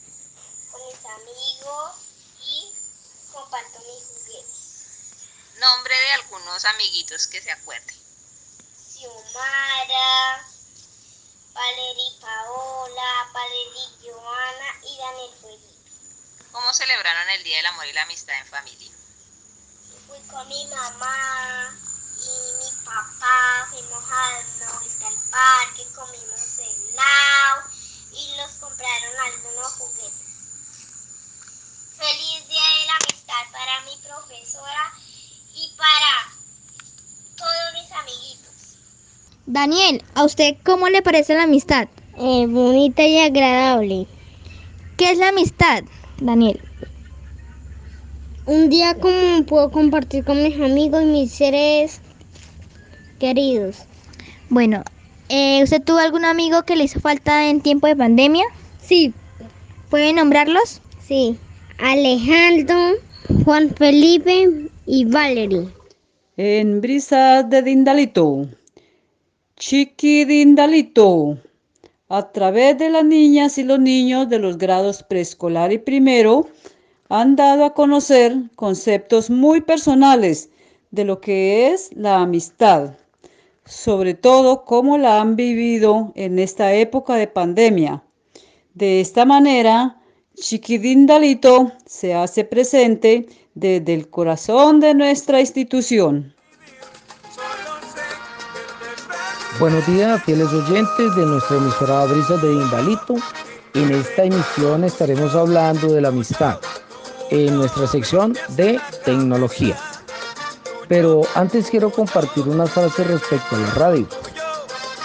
con 0.71 0.87
mis 0.87 1.05
amigos 1.05 1.97
y 2.41 2.75
comparto 3.33 3.79
mis 3.81 4.05
juguetes. 4.05 5.59
Nombre 5.59 5.95
de 5.95 6.13
algunos 6.13 6.65
amiguitos 6.65 7.27
que 7.27 7.43
se 7.43 7.51
acuerden. 7.51 7.97
Xiomara, 8.93 10.47
Valerie 11.53 12.21
Paola, 12.21 13.31
Valerie 13.33 13.89
Joana 14.01 14.81
y 14.85 14.97
Daniel 14.97 15.31
Felipe. 15.41 15.73
¿Cómo 16.53 16.73
celebraron 16.73 17.29
el 17.31 17.43
Día 17.43 17.57
del 17.57 17.67
Amor 17.67 17.87
y 17.87 17.93
la 17.93 18.03
Amistad 18.03 18.39
en 18.39 18.47
familia? 18.47 19.02
Con 20.33 20.49
mi 20.49 20.65
mamá 20.65 21.77
y 22.17 22.65
mi 22.65 22.71
papá, 22.87 23.69
fuimos 23.69 24.03
a 24.11 24.41
una 24.57 24.73
vuelta 24.79 25.09
al 25.09 25.15
parque, 25.31 25.83
comimos 25.95 26.59
helado 26.59 27.63
y 28.15 28.37
nos 28.39 28.51
compraron 28.53 29.15
algunos 29.27 29.73
juguetes. 29.75 30.23
Feliz 31.99 32.49
Día 32.49 32.63
de 32.63 32.87
la 32.87 32.97
Amistad 32.97 33.45
para 33.53 33.81
mi 33.83 33.95
profesora 34.09 34.93
y 35.55 35.71
para 35.77 36.33
todos 37.37 37.75
mis 37.75 37.93
amiguitos. 37.93 38.79
Daniel, 39.45 40.03
¿a 40.15 40.25
usted 40.25 40.57
cómo 40.65 40.89
le 40.89 41.03
parece 41.03 41.35
la 41.35 41.43
amistad? 41.43 41.89
Eh, 42.17 42.47
bonita 42.47 43.03
y 43.03 43.21
agradable. 43.21 44.07
¿Qué 44.97 45.11
es 45.11 45.19
la 45.19 45.29
amistad, 45.29 45.85
Daniel? 46.17 46.59
Un 48.47 48.69
día 48.71 48.95
como 48.95 49.45
puedo 49.47 49.71
compartir 49.71 50.25
con 50.25 50.43
mis 50.43 50.59
amigos 50.61 51.03
y 51.03 51.07
mis 51.07 51.33
seres 51.33 52.01
queridos. 53.19 53.85
Bueno, 54.49 54.83
eh, 55.29 55.63
¿usted 55.63 55.83
tuvo 55.83 55.99
algún 55.99 56.25
amigo 56.25 56.65
que 56.65 56.77
le 56.77 56.85
hizo 56.85 57.01
falta 57.01 57.49
en 57.49 57.61
tiempo 57.61 57.87
de 57.87 57.97
pandemia? 57.97 58.45
Sí, 58.81 59.15
¿Puede 59.91 60.13
nombrarlos? 60.13 60.81
sí. 61.01 61.37
Alejandro, 61.79 62.77
Juan 63.45 63.71
Felipe 63.75 64.69
y 64.87 65.05
Valerie. 65.05 65.69
En 66.37 66.81
brisas 66.81 67.49
de 67.51 67.63
Dindalito, 67.63 68.49
Chiqui 69.57 70.25
Dindalito, 70.25 71.39
a 72.09 72.31
través 72.31 72.79
de 72.79 72.89
las 72.91 73.05
niñas 73.05 73.59
y 73.59 73.65
los 73.65 73.81
niños 73.81 74.29
de 74.29 74.39
los 74.39 74.59
grados 74.59 75.03
preescolar 75.03 75.73
y 75.73 75.79
primero, 75.79 76.49
han 77.13 77.37
dado 77.37 77.67
a 77.67 77.75
conocer 77.75 78.35
conceptos 78.57 79.29
muy 79.29 79.61
personales 79.61 80.49
de 80.93 81.05
lo 81.05 81.21
que 81.21 81.69
es 81.69 81.91
la 81.95 82.23
amistad, 82.23 82.95
sobre 83.67 84.15
todo 84.15 84.65
cómo 84.65 84.97
la 84.97 85.21
han 85.21 85.37
vivido 85.37 86.13
en 86.15 86.39
esta 86.39 86.73
época 86.73 87.17
de 87.17 87.27
pandemia. 87.27 88.03
De 88.73 89.03
esta 89.03 89.27
manera, 89.27 90.01
Chiquidindalito 90.37 91.73
se 91.85 92.15
hace 92.15 92.45
presente 92.45 93.27
desde 93.55 93.93
el 93.93 94.09
corazón 94.09 94.81
de 94.81 94.95
nuestra 94.95 95.39
institución. 95.41 96.35
Buenos 99.61 99.87
días, 99.87 100.25
fieles 100.25 100.49
oyentes 100.49 101.15
de 101.15 101.27
nuestra 101.27 101.59
emisora 101.59 102.07
Brisas 102.07 102.41
de 102.41 102.53
Indalito. 102.55 103.17
En 103.75 103.91
esta 103.93 104.25
emisión 104.25 104.85
estaremos 104.85 105.35
hablando 105.35 105.93
de 105.93 106.01
la 106.01 106.09
amistad 106.09 106.59
en 107.33 107.57
nuestra 107.57 107.87
sección 107.87 108.37
de 108.51 108.79
tecnología. 109.05 109.77
Pero 110.87 111.23
antes 111.35 111.71
quiero 111.71 111.91
compartir 111.91 112.45
unas 112.45 112.71
frases 112.71 113.07
respecto 113.07 113.57
a 113.57 113.59
la 113.59 113.71
radio. 113.71 114.07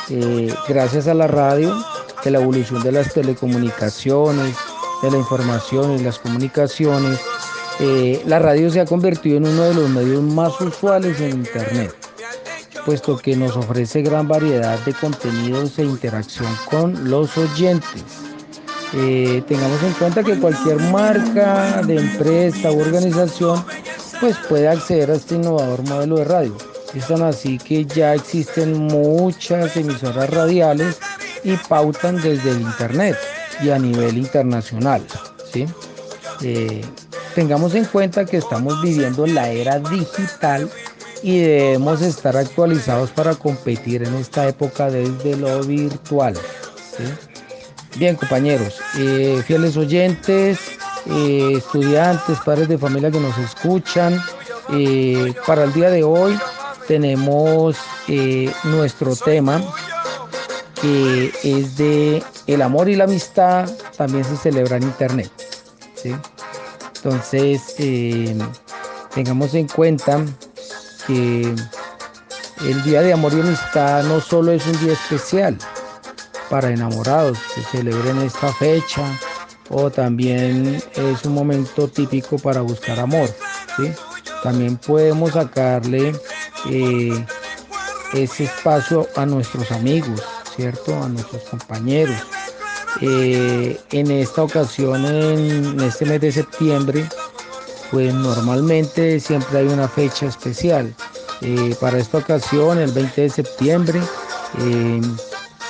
Eh, 0.09 0.53
gracias 0.67 1.07
a 1.07 1.13
la 1.13 1.27
radio, 1.27 1.75
de 2.23 2.31
la 2.31 2.39
evolución 2.39 2.83
de 2.83 2.91
las 2.91 3.13
telecomunicaciones, 3.13 4.55
de 5.01 5.11
la 5.11 5.17
información 5.17 5.93
y 5.93 6.03
las 6.03 6.19
comunicaciones, 6.19 7.19
eh, 7.79 8.21
la 8.25 8.39
radio 8.39 8.69
se 8.69 8.81
ha 8.81 8.85
convertido 8.85 9.37
en 9.37 9.47
uno 9.47 9.63
de 9.63 9.73
los 9.73 9.89
medios 9.89 10.21
más 10.21 10.59
usuales 10.59 11.19
en 11.21 11.31
Internet 11.31 11.95
puesto 12.87 13.17
que 13.17 13.35
nos 13.35 13.57
ofrece 13.57 14.01
gran 14.01 14.29
variedad 14.29 14.79
de 14.85 14.93
contenidos 14.93 15.77
e 15.77 15.83
interacción 15.83 16.47
con 16.69 17.09
los 17.09 17.37
oyentes. 17.37 18.26
Eh, 18.93 19.43
tengamos 19.47 19.83
en 19.83 19.93
cuenta 19.93 20.23
que 20.23 20.39
cualquier 20.39 20.79
marca 20.91 21.81
de 21.81 21.97
empresa 21.97 22.71
u 22.71 22.79
organización 22.79 23.63
pues 24.19 24.37
puede 24.49 24.67
acceder 24.67 25.11
a 25.11 25.15
este 25.15 25.35
innovador 25.35 25.83
modelo 25.83 26.17
de 26.17 26.23
radio. 26.25 26.57
Es 26.93 27.07
tan 27.07 27.21
así 27.21 27.57
que 27.57 27.85
ya 27.85 28.13
existen 28.13 28.73
muchas 28.87 29.75
emisoras 29.75 30.29
radiales 30.29 30.97
y 31.43 31.55
pautan 31.57 32.15
desde 32.21 32.51
el 32.51 32.61
Internet 32.61 33.17
y 33.61 33.69
a 33.69 33.77
nivel 33.77 34.17
internacional. 34.17 35.05
¿sí? 35.51 35.65
Eh, 36.41 36.81
tengamos 37.35 37.75
en 37.75 37.85
cuenta 37.85 38.25
que 38.25 38.37
estamos 38.37 38.81
viviendo 38.81 39.27
la 39.27 39.49
era 39.49 39.79
digital 39.79 40.69
y 41.21 41.39
debemos 41.39 42.01
estar 42.01 42.37
actualizados 42.37 43.11
para 43.11 43.35
competir 43.35 44.03
en 44.03 44.15
esta 44.15 44.47
época 44.47 44.89
desde 44.89 45.35
lo 45.35 45.61
virtual. 45.63 46.35
Bien 47.95 48.15
compañeros, 48.15 48.79
eh, 48.97 49.41
fieles 49.45 49.75
oyentes, 49.75 50.59
eh, 51.07 51.53
estudiantes, 51.57 52.37
padres 52.45 52.67
de 52.67 52.77
familia 52.77 53.09
que 53.09 53.19
nos 53.19 53.35
escuchan, 53.39 54.21
eh, 54.69 55.33
para 55.47 55.63
el 55.63 55.73
día 55.73 55.89
de 55.89 56.03
hoy 56.03 56.37
tenemos 56.87 57.75
nuestro 58.63 59.15
tema 59.15 59.61
que 60.79 61.31
es 61.43 61.75
de 61.75 62.23
el 62.45 62.61
amor 62.61 62.87
y 62.87 62.95
la 62.95 63.05
amistad 63.05 63.69
también 63.97 64.23
se 64.23 64.37
celebra 64.37 64.77
en 64.77 64.83
internet. 64.83 65.31
Entonces, 66.95 67.75
tengamos 69.13 69.53
en 69.55 69.67
cuenta 69.67 70.23
que 71.07 71.55
el 72.61 72.83
Día 72.83 73.01
de 73.01 73.13
Amor 73.13 73.33
y 73.33 73.41
Amistad 73.41 74.03
no 74.03 74.21
solo 74.21 74.51
es 74.51 74.65
un 74.67 74.79
día 74.79 74.93
especial 74.93 75.57
para 76.49 76.71
enamorados 76.71 77.37
que 77.53 77.61
celebren 77.61 78.19
esta 78.19 78.51
fecha 78.53 79.03
o 79.69 79.89
también 79.89 80.81
es 80.95 81.25
un 81.25 81.33
momento 81.33 81.87
típico 81.87 82.37
para 82.37 82.61
buscar 82.61 82.99
amor. 82.99 83.29
También 84.43 84.77
podemos 84.77 85.33
sacarle 85.33 86.13
eh, 86.69 87.25
ese 88.13 88.45
espacio 88.45 89.07
a 89.15 89.25
nuestros 89.25 89.71
amigos, 89.71 90.21
¿cierto? 90.55 90.95
A 91.03 91.09
nuestros 91.09 91.43
compañeros. 91.43 92.17
Eh, 93.01 93.79
en 93.91 94.11
esta 94.11 94.43
ocasión, 94.43 95.05
en 95.05 95.79
este 95.81 96.05
mes 96.05 96.21
de 96.21 96.31
septiembre, 96.31 97.05
pues 97.91 98.13
normalmente 98.13 99.19
siempre 99.19 99.59
hay 99.59 99.67
una 99.67 99.87
fecha 99.87 100.27
especial. 100.27 100.93
Eh, 101.41 101.75
para 101.79 101.99
esta 101.99 102.17
ocasión, 102.17 102.79
el 102.79 102.91
20 102.91 103.21
de 103.21 103.29
septiembre, 103.29 104.01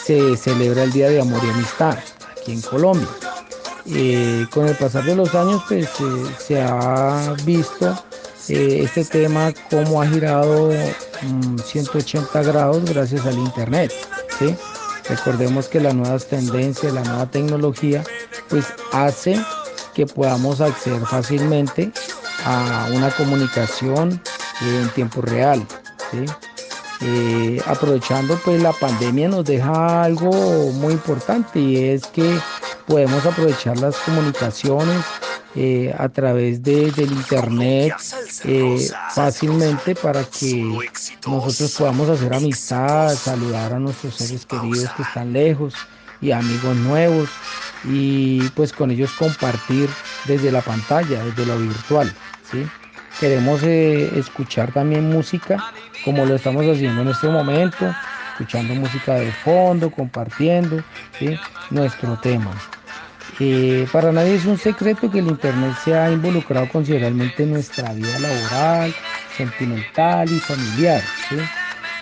se 0.08 0.38
celebra 0.38 0.84
el 0.84 0.94
Día 0.94 1.10
de 1.10 1.20
Amor 1.20 1.42
y 1.44 1.50
Amistad 1.50 1.98
aquí 2.32 2.54
en 2.54 2.62
Colombia. 2.62 3.10
Eh, 3.88 4.46
con 4.52 4.66
el 4.66 4.76
pasar 4.76 5.04
de 5.04 5.16
los 5.16 5.36
años, 5.36 5.62
pues 5.68 5.90
se 6.40 6.62
ha 6.62 7.36
visto 7.44 7.94
este 8.48 9.04
tema 9.04 9.52
como 9.70 10.02
ha 10.02 10.08
girado 10.08 10.72
180 11.66 12.40
mm, 12.40 12.46
grados 12.46 12.86
gracias 12.86 13.26
al 13.26 13.38
Internet. 13.38 13.92
Recordemos 15.10 15.68
que 15.68 15.82
las 15.82 15.94
nuevas 15.94 16.26
tendencias, 16.26 16.94
la 16.94 17.04
nueva 17.04 17.30
tecnología, 17.30 18.02
pues 18.48 18.66
hace 18.94 19.38
que 19.94 20.06
podamos 20.06 20.62
acceder 20.62 21.06
fácilmente 21.06 21.92
a 22.46 22.88
una 22.94 23.12
comunicación 23.12 24.22
en 24.62 24.90
tiempo 24.92 25.20
real. 25.22 25.68
Eh, 27.02 27.62
aprovechando 27.68 28.40
pues 28.44 28.60
la 28.62 28.74
pandemia 28.74 29.30
nos 29.30 29.46
deja 29.46 30.04
algo 30.04 30.32
muy 30.74 30.94
importante 30.94 31.60
y 31.60 31.78
es 31.78 32.08
que 32.08 32.40
podemos 32.88 33.24
aprovechar 33.24 33.78
las 33.78 33.96
comunicaciones 33.98 35.06
eh, 35.56 35.94
a 35.96 36.10
través 36.10 36.64
de, 36.64 36.92
del 36.92 37.12
internet 37.12 37.94
eh, 38.44 38.90
fácilmente 39.12 39.94
para 39.96 40.24
que 40.24 40.64
nosotros 41.28 41.76
podamos 41.78 42.10
hacer 42.10 42.34
amistad, 42.34 43.16
saludar 43.16 43.74
a 43.74 43.80
nuestros 43.80 44.16
seres 44.16 44.46
queridos 44.46 44.90
que 44.96 45.04
están 45.04 45.34
lejos 45.34 45.76
y 46.20 46.32
amigos 46.32 46.76
nuevos 46.78 47.30
y 47.84 48.50
pues 48.50 48.74
con 48.74 48.90
ellos 48.90 49.12
compartir 49.14 49.90
desde 50.26 50.52
la 50.52 50.62
pantalla, 50.62 51.24
desde 51.24 51.46
lo 51.46 51.60
virtual. 51.60 52.12
¿sí? 52.52 52.66
Queremos 53.18 53.64
eh, 53.64 54.20
escuchar 54.20 54.72
también 54.72 55.10
música 55.10 55.66
como 56.00 56.26
lo 56.26 56.36
estamos 56.36 56.68
haciendo 56.68 57.02
en 57.02 57.08
este 57.10 57.30
momento, 57.30 57.98
escuchando 58.28 58.76
música 58.76 59.16
de 59.16 59.34
fondo, 59.34 59.92
compartiendo 59.92 60.86
nuestro 61.70 62.18
tema. 62.18 62.68
Eh, 63.40 63.88
para 63.92 64.12
nadie 64.12 64.36
es 64.36 64.46
un 64.46 64.58
secreto 64.58 65.10
que 65.12 65.20
el 65.20 65.28
Internet 65.28 65.74
se 65.76 65.96
ha 65.96 66.12
involucrado 66.12 66.68
considerablemente 66.70 67.44
en 67.44 67.52
nuestra 67.52 67.94
vida 67.94 68.20
laboral, 68.20 68.96
sentimental 69.28 70.32
y 70.32 70.40
familiar. 70.40 71.12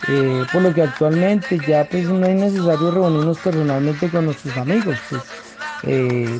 Eh, 0.08 0.46
por 0.52 0.62
lo 0.62 0.74
que 0.74 0.82
actualmente 0.84 1.62
ya 1.62 1.88
pues 1.90 2.10
no 2.10 2.28
es 2.28 2.36
necesario 2.36 2.92
reunirnos 2.92 3.40
personalmente 3.40 4.12
con 4.12 4.26
nuestros 4.26 4.58
amigos. 4.58 5.04
Pues, 5.10 5.26
eh, 5.88 6.40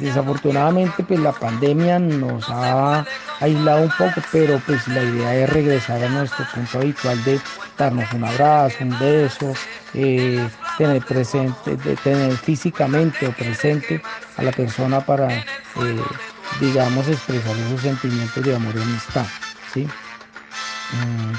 desafortunadamente 0.00 1.02
pues 1.04 1.20
la 1.20 1.32
pandemia 1.32 1.98
nos 1.98 2.44
ha 2.48 3.04
aislado 3.40 3.82
un 3.82 3.90
poco, 3.96 4.22
pero 4.30 4.60
pues 4.66 4.86
la 4.88 5.02
idea 5.02 5.36
es 5.36 5.50
regresar 5.50 6.02
a 6.02 6.08
nuestro 6.08 6.44
punto 6.54 6.78
habitual 6.78 7.22
de 7.24 7.40
darnos 7.78 8.12
un 8.12 8.24
abrazo, 8.24 8.76
un 8.84 8.98
beso, 8.98 9.52
eh, 9.94 10.46
tener 10.76 11.02
presente, 11.02 11.76
tener 12.02 12.36
físicamente 12.36 13.26
o 13.26 13.32
presente 13.32 14.00
a 14.36 14.42
la 14.42 14.52
persona 14.52 15.00
para, 15.04 15.32
eh, 15.76 16.04
digamos, 16.60 17.08
expresar 17.08 17.56
esos 17.56 17.80
sentimientos 17.80 18.44
de 18.44 18.54
amor 18.54 18.76
y 18.76 18.82
amistad. 18.82 19.26
¿sí? 19.72 19.86
Mm, 20.90 21.32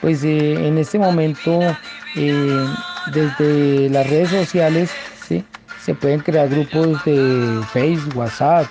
pues 0.00 0.22
en 0.24 0.78
este 0.78 0.98
momento, 0.98 1.76
desde 2.14 3.88
las 3.88 4.06
redes 4.06 4.30
sociales, 4.30 4.90
¿sí? 5.26 5.44
Se 5.84 5.94
pueden 5.94 6.20
crear 6.20 6.48
grupos 6.48 7.04
de 7.04 7.60
Facebook, 7.72 8.16
WhatsApp, 8.16 8.66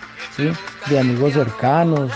de 0.87 0.99
amigos 0.99 1.33
cercanos 1.33 2.11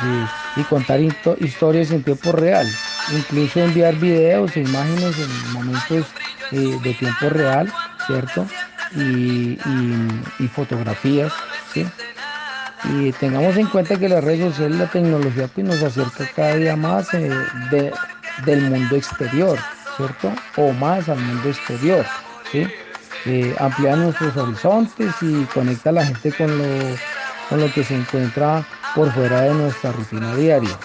y, 0.57 0.63
contar 0.63 1.01
historias 1.39 1.91
en 1.91 2.03
tiempo 2.03 2.31
real. 2.31 2.65
Incluso 3.13 3.59
enviar 3.59 3.95
videos 3.95 4.55
e 4.55 4.61
imágenes 4.61 5.15
en 5.19 5.53
momentos 5.53 6.05
eh, 6.51 6.79
de 6.81 6.93
tiempo 6.93 7.29
real, 7.29 7.71
¿cierto? 8.07 8.47
Y, 8.95 9.57
fotografías, 10.53 11.33
Y 12.85 13.11
tengamos 13.13 13.57
en 13.57 13.67
cuenta 13.67 13.97
que 13.97 14.07
las 14.07 14.23
redes 14.23 14.53
sociales, 14.53 14.77
la 14.77 14.87
tecnología, 14.87 15.49
pues 15.53 15.67
nos 15.67 15.83
acerca 15.83 16.25
cada 16.35 16.55
día 16.55 16.75
más 16.77 17.13
eh, 17.13 17.29
del 18.45 18.61
mundo 18.61 18.95
exterior, 18.95 19.59
¿cierto? 19.97 20.31
O 20.55 20.71
más 20.71 21.09
al 21.09 21.19
mundo 21.19 21.49
exterior, 21.49 22.05
¿sí? 22.51 22.65
Eh, 23.25 23.55
amplía 23.59 23.95
nuestros 23.95 24.35
horizontes 24.37 25.13
y 25.21 25.43
conecta 25.45 25.89
a 25.89 25.93
la 25.93 26.05
gente 26.05 26.31
con 26.31 26.57
lo, 26.57 26.65
con 27.49 27.59
lo 27.59 27.73
que 27.73 27.83
se 27.83 27.95
encuentra 27.95 28.65
por 28.93 29.11
fuera 29.11 29.41
de 29.41 29.53
nuestra 29.53 29.91
rutina 29.91 30.35
diaria. 30.35 30.77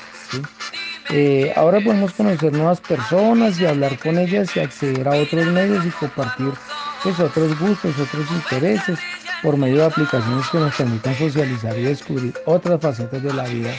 Eh, 1.11 1.53
ahora 1.57 1.81
podemos 1.81 2.13
conocer 2.13 2.53
nuevas 2.53 2.81
personas 2.81 3.61
y 3.61 3.67
hablar 3.67 3.99
con 3.99 4.17
ellas 4.17 4.57
y 4.57 4.61
acceder 4.61 5.09
a 5.09 5.17
otros 5.17 5.45
medios 5.47 5.85
y 5.85 5.91
compartir 5.91 6.53
pues, 7.03 7.19
otros 7.19 7.59
gustos, 7.59 7.99
otros 7.99 8.31
intereses 8.31 8.99
por 9.43 9.57
medio 9.57 9.79
de 9.79 9.87
aplicaciones 9.87 10.49
que 10.49 10.59
nos 10.59 10.75
permitan 10.75 11.17
socializar 11.17 11.77
y 11.79 11.83
descubrir 11.83 12.35
otras 12.45 12.81
facetas 12.81 13.23
de 13.23 13.33
la 13.33 13.45
vida. 13.45 13.73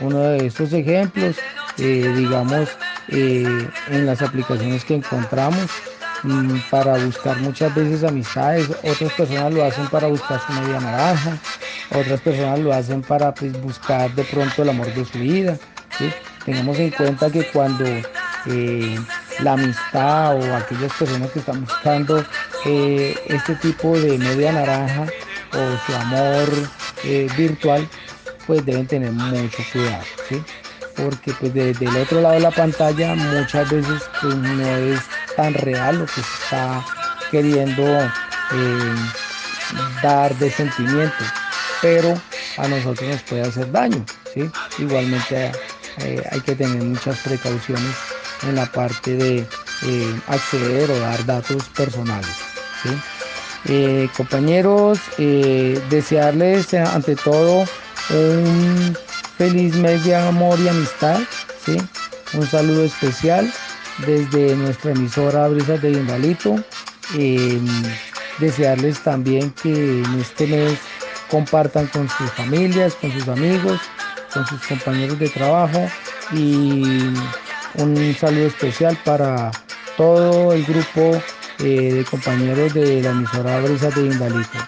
Uno 0.00 0.18
de 0.18 0.46
estos 0.46 0.72
ejemplos, 0.72 1.36
eh, 1.78 2.12
digamos, 2.16 2.68
eh, 3.08 3.68
en 3.90 4.06
las 4.06 4.20
aplicaciones 4.20 4.84
que 4.84 4.96
encontramos 4.96 5.70
para 6.70 6.96
buscar 6.98 7.36
muchas 7.38 7.74
veces 7.74 8.04
amistades, 8.04 8.68
otras 8.82 9.12
personas 9.12 9.52
lo 9.52 9.64
hacen 9.64 9.86
para 9.88 10.08
buscar 10.08 10.40
su 10.46 10.52
media 10.60 10.80
naranja, 10.80 11.38
otras 11.90 12.20
personas 12.20 12.58
lo 12.60 12.72
hacen 12.72 13.02
para 13.02 13.34
pues, 13.34 13.52
buscar 13.60 14.10
de 14.14 14.24
pronto 14.24 14.62
el 14.62 14.70
amor 14.70 14.92
de 14.94 15.04
su 15.04 15.18
vida. 15.18 15.58
Tenemos 16.44 16.78
en 16.78 16.90
cuenta 16.90 17.30
que 17.30 17.44
cuando 17.46 17.84
eh, 18.46 18.98
la 19.40 19.52
amistad 19.52 20.36
o 20.36 20.54
aquellas 20.54 20.92
personas 20.92 21.30
que 21.30 21.40
están 21.40 21.64
buscando 21.64 22.24
eh, 22.64 23.14
este 23.26 23.54
tipo 23.56 23.98
de 23.98 24.18
media 24.18 24.52
naranja 24.52 25.06
o 25.52 25.86
su 25.86 25.94
amor 25.96 26.48
eh, 27.04 27.28
virtual, 27.36 27.88
pues 28.46 28.64
deben 28.64 28.86
tener 28.86 29.12
mucho 29.12 29.58
cuidado, 29.72 30.04
porque 30.96 31.32
pues 31.40 31.52
desde 31.52 31.86
el 31.86 31.96
otro 31.96 32.20
lado 32.20 32.34
de 32.34 32.40
la 32.40 32.50
pantalla 32.50 33.14
muchas 33.14 33.70
veces 33.70 34.02
pues, 34.20 34.34
no 34.36 34.76
es 34.76 35.00
tan 35.36 35.54
real 35.54 35.98
lo 35.98 36.06
que 36.06 36.20
está 36.20 36.84
queriendo 37.30 37.82
eh, 37.82 38.94
dar 40.02 40.34
de 40.36 40.50
sentimiento, 40.50 41.24
pero 41.82 42.20
a 42.56 42.68
nosotros 42.68 43.08
nos 43.08 43.22
puede 43.22 43.42
hacer 43.42 43.70
daño. 43.70 44.04
¿sí? 44.32 44.50
Igualmente 44.78 45.52
eh, 45.98 46.22
hay 46.30 46.40
que 46.40 46.54
tener 46.54 46.82
muchas 46.82 47.18
precauciones 47.18 47.94
en 48.42 48.56
la 48.56 48.66
parte 48.66 49.16
de 49.16 49.46
eh, 49.86 50.20
acceder 50.28 50.90
o 50.90 50.98
dar 50.98 51.24
datos 51.26 51.62
personales. 51.76 52.36
compañeros, 54.16 55.00
desearles 55.90 56.72
ante 56.74 57.16
todo 57.16 57.64
un 58.10 58.96
feliz 59.36 59.74
mes 59.74 60.04
de 60.04 60.14
amor 60.14 60.58
y 60.60 60.68
amistad. 60.68 61.20
¿sí? 61.64 61.76
Un 62.32 62.46
saludo 62.46 62.84
especial 62.84 63.52
desde 64.06 64.56
nuestra 64.56 64.92
emisora 64.92 65.48
Brisas 65.48 65.80
de 65.82 65.92
Indalito. 65.92 66.56
Em, 67.14 67.66
desearles 68.38 69.02
también 69.02 69.50
que 69.52 70.02
en 70.02 70.20
este 70.20 70.46
mes 70.46 70.78
compartan 71.30 71.86
con 71.88 72.08
sus 72.08 72.30
familias, 72.32 72.94
con 72.96 73.10
sus 73.12 73.28
amigos, 73.28 73.80
con 74.32 74.46
sus 74.46 74.60
compañeros 74.66 75.18
de 75.18 75.28
trabajo 75.28 75.88
y 76.32 76.82
un 77.78 78.16
saludo 78.18 78.46
especial 78.46 78.98
para 79.04 79.50
todo 79.96 80.52
el 80.52 80.64
grupo 80.64 81.20
eh, 81.60 81.94
de 81.94 82.04
compañeros 82.04 82.74
de 82.74 83.02
la 83.02 83.10
emisora 83.10 83.60
Brisas 83.60 83.94
de 83.94 84.02
Indalito. 84.02 84.58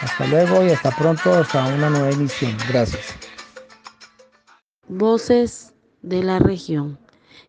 hasta 0.00 0.26
luego 0.26 0.64
y 0.64 0.70
hasta 0.70 0.90
pronto, 0.96 1.32
hasta 1.34 1.66
una 1.66 1.90
nueva 1.90 2.10
emisión. 2.10 2.56
Gracias. 2.68 3.14
Voces 4.88 5.74
de 6.02 6.22
la 6.22 6.38
región. 6.38 6.98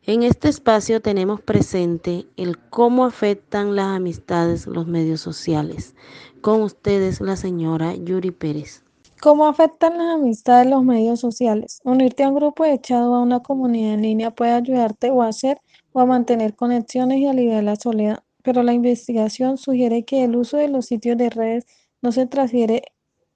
En 0.09 0.23
este 0.23 0.49
espacio 0.49 1.03
tenemos 1.03 1.39
presente 1.39 2.25
el 2.35 2.57
cómo 2.57 3.05
afectan 3.05 3.75
las 3.75 3.95
amistades 3.95 4.65
los 4.65 4.87
medios 4.87 5.21
sociales. 5.21 5.93
Con 6.41 6.63
ustedes 6.63 7.21
la 7.21 7.35
señora 7.35 7.93
Yuri 7.93 8.31
Pérez. 8.31 8.83
¿Cómo 9.21 9.45
afectan 9.45 9.99
las 9.99 10.15
amistades 10.15 10.67
los 10.67 10.83
medios 10.83 11.19
sociales? 11.19 11.79
Unirte 11.83 12.23
a 12.23 12.29
un 12.29 12.33
grupo 12.33 12.65
echado 12.65 13.13
a 13.13 13.21
una 13.21 13.41
comunidad 13.41 13.93
en 13.93 14.01
línea 14.01 14.31
puede 14.31 14.53
ayudarte 14.53 15.11
o 15.11 15.21
a 15.21 15.27
hacer 15.27 15.61
o 15.91 15.99
a 15.99 16.07
mantener 16.07 16.55
conexiones 16.55 17.19
y 17.19 17.27
aliviar 17.27 17.63
la 17.63 17.75
soledad, 17.75 18.23
pero 18.41 18.63
la 18.63 18.73
investigación 18.73 19.59
sugiere 19.59 20.05
que 20.05 20.23
el 20.23 20.35
uso 20.35 20.57
de 20.57 20.69
los 20.69 20.87
sitios 20.87 21.17
de 21.17 21.29
redes 21.29 21.67
no 22.01 22.11
se 22.11 22.25
transfiere 22.25 22.81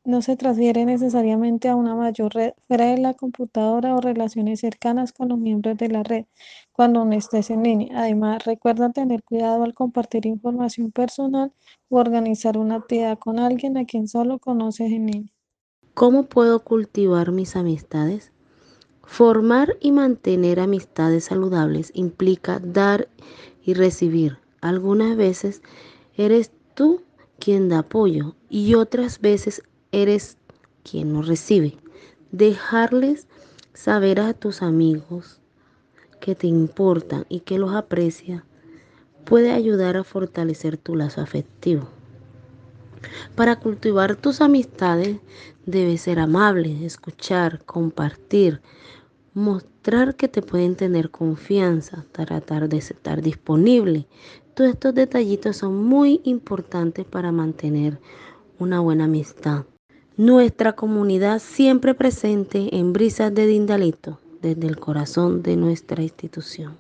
no 0.06 0.22
se 0.22 0.36
transfiere 0.36 0.86
necesariamente 0.86 1.70
a 1.70 1.76
una 1.76 1.96
mayor 1.96 2.34
red 2.34 2.54
fuera 2.68 2.88
de 2.88 2.98
la 2.98 3.14
computadora 3.14 3.96
o 3.96 4.02
relaciones 4.02 4.60
cercanas 4.60 5.14
con 5.14 5.30
los 5.30 5.40
miembros 5.40 5.78
de 5.78 5.88
la 5.88 6.04
red 6.04 6.26
cuando 6.72 7.06
no 7.06 7.14
estés 7.14 7.50
en 7.50 7.64
línea. 7.64 8.00
Además, 8.00 8.44
recuerda 8.46 8.92
tener 8.92 9.24
cuidado 9.24 9.64
al 9.64 9.74
compartir 9.74 10.26
información 10.26 10.92
personal 10.92 11.54
o 11.90 11.98
organizar 11.98 12.58
una 12.58 12.76
actividad 12.76 13.18
con 13.18 13.40
alguien 13.40 13.78
a 13.78 13.86
quien 13.86 14.08
solo 14.08 14.40
conoces 14.40 14.92
en 14.92 15.06
línea. 15.06 15.34
¿Cómo 15.94 16.24
puedo 16.24 16.64
cultivar 16.64 17.32
mis 17.32 17.56
amistades? 17.56 18.32
Formar 19.04 19.78
y 19.80 19.92
mantener 19.92 20.60
amistades 20.60 21.26
saludables 21.26 21.92
implica 21.94 22.60
dar 22.60 23.08
y 23.64 23.74
recibir. 23.74 24.40
Algunas 24.60 25.16
veces 25.16 25.62
eres 26.16 26.52
tú 26.74 27.04
quien 27.38 27.70
da 27.70 27.80
apoyo 27.80 28.36
y 28.50 28.74
otras 28.76 29.20
veces 29.20 29.64
eres 29.94 30.38
quien 30.84 31.14
nos 31.14 31.28
recibe. 31.28 31.78
Dejarles 32.32 33.28
saber 33.74 34.20
a 34.20 34.34
tus 34.34 34.62
amigos 34.62 35.40
que 36.20 36.36
te 36.36 36.48
importan 36.48 37.26
y 37.30 37.42
que 37.42 37.60
los 37.60 37.74
aprecia 37.74 38.44
puede 39.24 39.52
ayudar 39.52 39.96
a 39.96 40.04
fortalecer 40.04 40.78
tu 40.78 40.96
lazo 40.96 41.22
afectivo. 41.22 41.88
Para 43.36 43.58
cultivar 43.58 44.16
tus 44.16 44.42
amistades 44.42 45.18
debes 45.66 46.02
ser 46.02 46.20
amable, 46.20 46.86
escuchar, 46.86 47.64
compartir, 47.66 48.62
mostrar 49.34 50.16
que 50.16 50.28
te 50.28 50.42
pueden 50.42 50.76
tener 50.76 51.10
confianza, 51.12 52.06
tratar 52.12 52.70
de 52.70 52.78
estar 52.78 53.22
disponible. 53.22 54.08
Todos 54.54 54.72
estos 54.72 54.96
detallitos 54.96 55.58
son 55.58 55.84
muy 55.84 56.22
importantes 56.24 57.06
para 57.06 57.32
mantener 57.32 58.00
una 58.60 58.80
buena 58.80 59.06
amistad. 59.06 59.66
Nuestra 60.18 60.74
comunidad 60.74 61.40
siempre 61.40 61.96
presente 61.96 62.78
en 62.78 62.94
Brisas 62.94 63.34
de 63.34 63.48
Dindalito, 63.48 64.20
desde 64.44 64.68
el 64.68 64.78
corazón 64.78 65.42
de 65.42 65.56
nuestra 65.56 66.04
institución. 66.04 66.78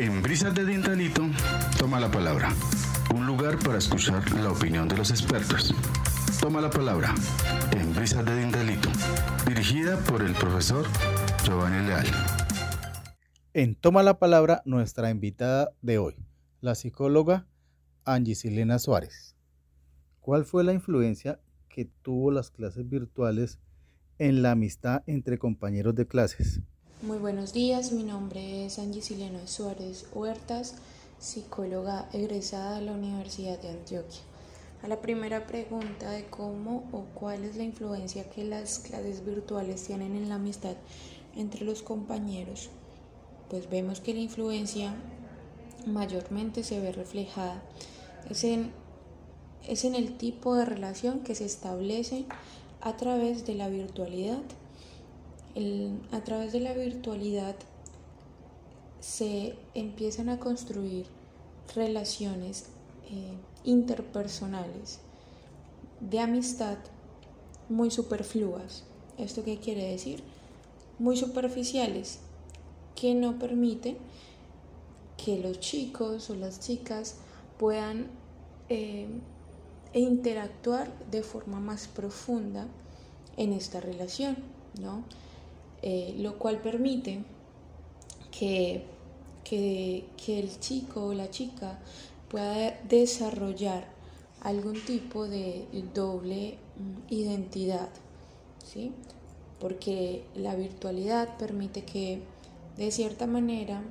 En 0.00 0.22
Brisas 0.22 0.54
de 0.54 0.64
Dindalito, 0.64 1.26
toma 1.78 2.00
la 2.00 2.10
palabra. 2.10 2.48
Un 3.14 3.26
lugar 3.26 3.58
para 3.58 3.76
escuchar 3.76 4.22
la 4.32 4.50
opinión 4.50 4.88
de 4.88 4.96
los 4.96 5.10
expertos. 5.10 5.74
Toma 6.40 6.62
la 6.62 6.70
palabra 6.70 7.14
en 7.78 7.94
Brisas 7.94 8.24
de 8.24 8.34
Dindalito, 8.34 8.88
dirigida 9.46 9.98
por 10.06 10.22
el 10.22 10.32
profesor 10.32 10.86
Giovanni 11.44 11.86
Leal. 11.86 12.06
En 13.52 13.74
Toma 13.74 14.02
la 14.02 14.18
palabra, 14.18 14.62
nuestra 14.64 15.10
invitada 15.10 15.68
de 15.82 15.98
hoy, 15.98 16.16
la 16.62 16.74
psicóloga 16.74 17.46
Angie 18.08 18.34
Silena 18.34 18.78
Suárez. 18.78 19.34
¿Cuál 20.20 20.46
fue 20.46 20.64
la 20.64 20.72
influencia 20.72 21.40
que 21.68 21.84
tuvo 21.84 22.30
las 22.30 22.50
clases 22.50 22.88
virtuales 22.88 23.58
en 24.18 24.40
la 24.40 24.52
amistad 24.52 25.02
entre 25.06 25.38
compañeros 25.38 25.94
de 25.94 26.06
clases? 26.06 26.60
Muy 27.02 27.18
buenos 27.18 27.52
días, 27.52 27.92
mi 27.92 28.04
nombre 28.04 28.64
es 28.64 28.78
Angie 28.78 29.02
Silena 29.02 29.46
Suárez 29.46 30.06
Huertas, 30.14 30.76
psicóloga 31.18 32.08
egresada 32.14 32.78
de 32.78 32.86
la 32.86 32.92
Universidad 32.92 33.60
de 33.60 33.68
Antioquia. 33.68 34.20
A 34.82 34.88
la 34.88 35.02
primera 35.02 35.46
pregunta 35.46 36.10
de 36.10 36.24
cómo 36.24 36.88
o 36.92 37.04
cuál 37.12 37.44
es 37.44 37.56
la 37.56 37.64
influencia 37.64 38.30
que 38.30 38.42
las 38.42 38.78
clases 38.78 39.22
virtuales 39.22 39.84
tienen 39.84 40.16
en 40.16 40.30
la 40.30 40.36
amistad 40.36 40.76
entre 41.36 41.66
los 41.66 41.82
compañeros, 41.82 42.70
pues 43.50 43.68
vemos 43.68 44.00
que 44.00 44.14
la 44.14 44.20
influencia 44.20 44.94
mayormente 45.86 46.64
se 46.64 46.80
ve 46.80 46.92
reflejada 46.92 47.62
es 48.30 48.44
en, 48.44 48.70
es 49.66 49.84
en 49.84 49.94
el 49.94 50.16
tipo 50.16 50.54
de 50.54 50.64
relación 50.64 51.20
que 51.20 51.34
se 51.34 51.44
establece 51.44 52.26
a 52.80 52.96
través 52.96 53.46
de 53.46 53.54
la 53.54 53.68
virtualidad. 53.68 54.42
a 56.12 56.20
través 56.20 56.52
de 56.52 56.60
la 56.60 56.72
virtualidad 56.72 57.56
se 59.00 59.56
empiezan 59.74 60.28
a 60.28 60.38
construir 60.38 61.06
relaciones 61.74 62.66
eh, 63.10 63.32
interpersonales 63.64 65.00
de 66.00 66.20
amistad 66.20 66.78
muy 67.68 67.90
superfluas. 67.90 68.84
¿Esto 69.18 69.42
qué 69.44 69.58
quiere 69.58 69.90
decir? 69.90 70.22
Muy 70.98 71.16
superficiales, 71.16 72.20
que 72.94 73.14
no 73.14 73.38
permiten 73.38 73.96
que 75.16 75.38
los 75.38 75.60
chicos 75.60 76.30
o 76.30 76.34
las 76.34 76.60
chicas 76.60 77.16
puedan 77.58 78.08
eh, 78.68 79.06
interactuar 79.94 80.90
de 81.10 81.22
forma 81.22 81.60
más 81.60 81.88
profunda 81.88 82.66
en 83.36 83.52
esta 83.52 83.80
relación, 83.80 84.36
¿no? 84.80 85.04
Eh, 85.82 86.14
lo 86.18 86.38
cual 86.38 86.60
permite 86.60 87.22
que, 88.30 88.84
que, 89.44 90.04
el 90.26 90.60
chico 90.60 91.06
o 91.06 91.14
la 91.14 91.30
chica 91.30 91.78
pueda 92.28 92.78
desarrollar 92.88 93.86
algún 94.40 94.84
tipo 94.84 95.26
de 95.28 95.66
doble 95.94 96.58
mm, 96.76 97.12
identidad, 97.12 97.88
¿sí? 98.64 98.92
porque 99.58 100.24
la 100.36 100.54
virtualidad 100.54 101.36
permite 101.36 101.84
que 101.84 102.20
de 102.76 102.90
cierta 102.90 103.26
manera 103.26 103.82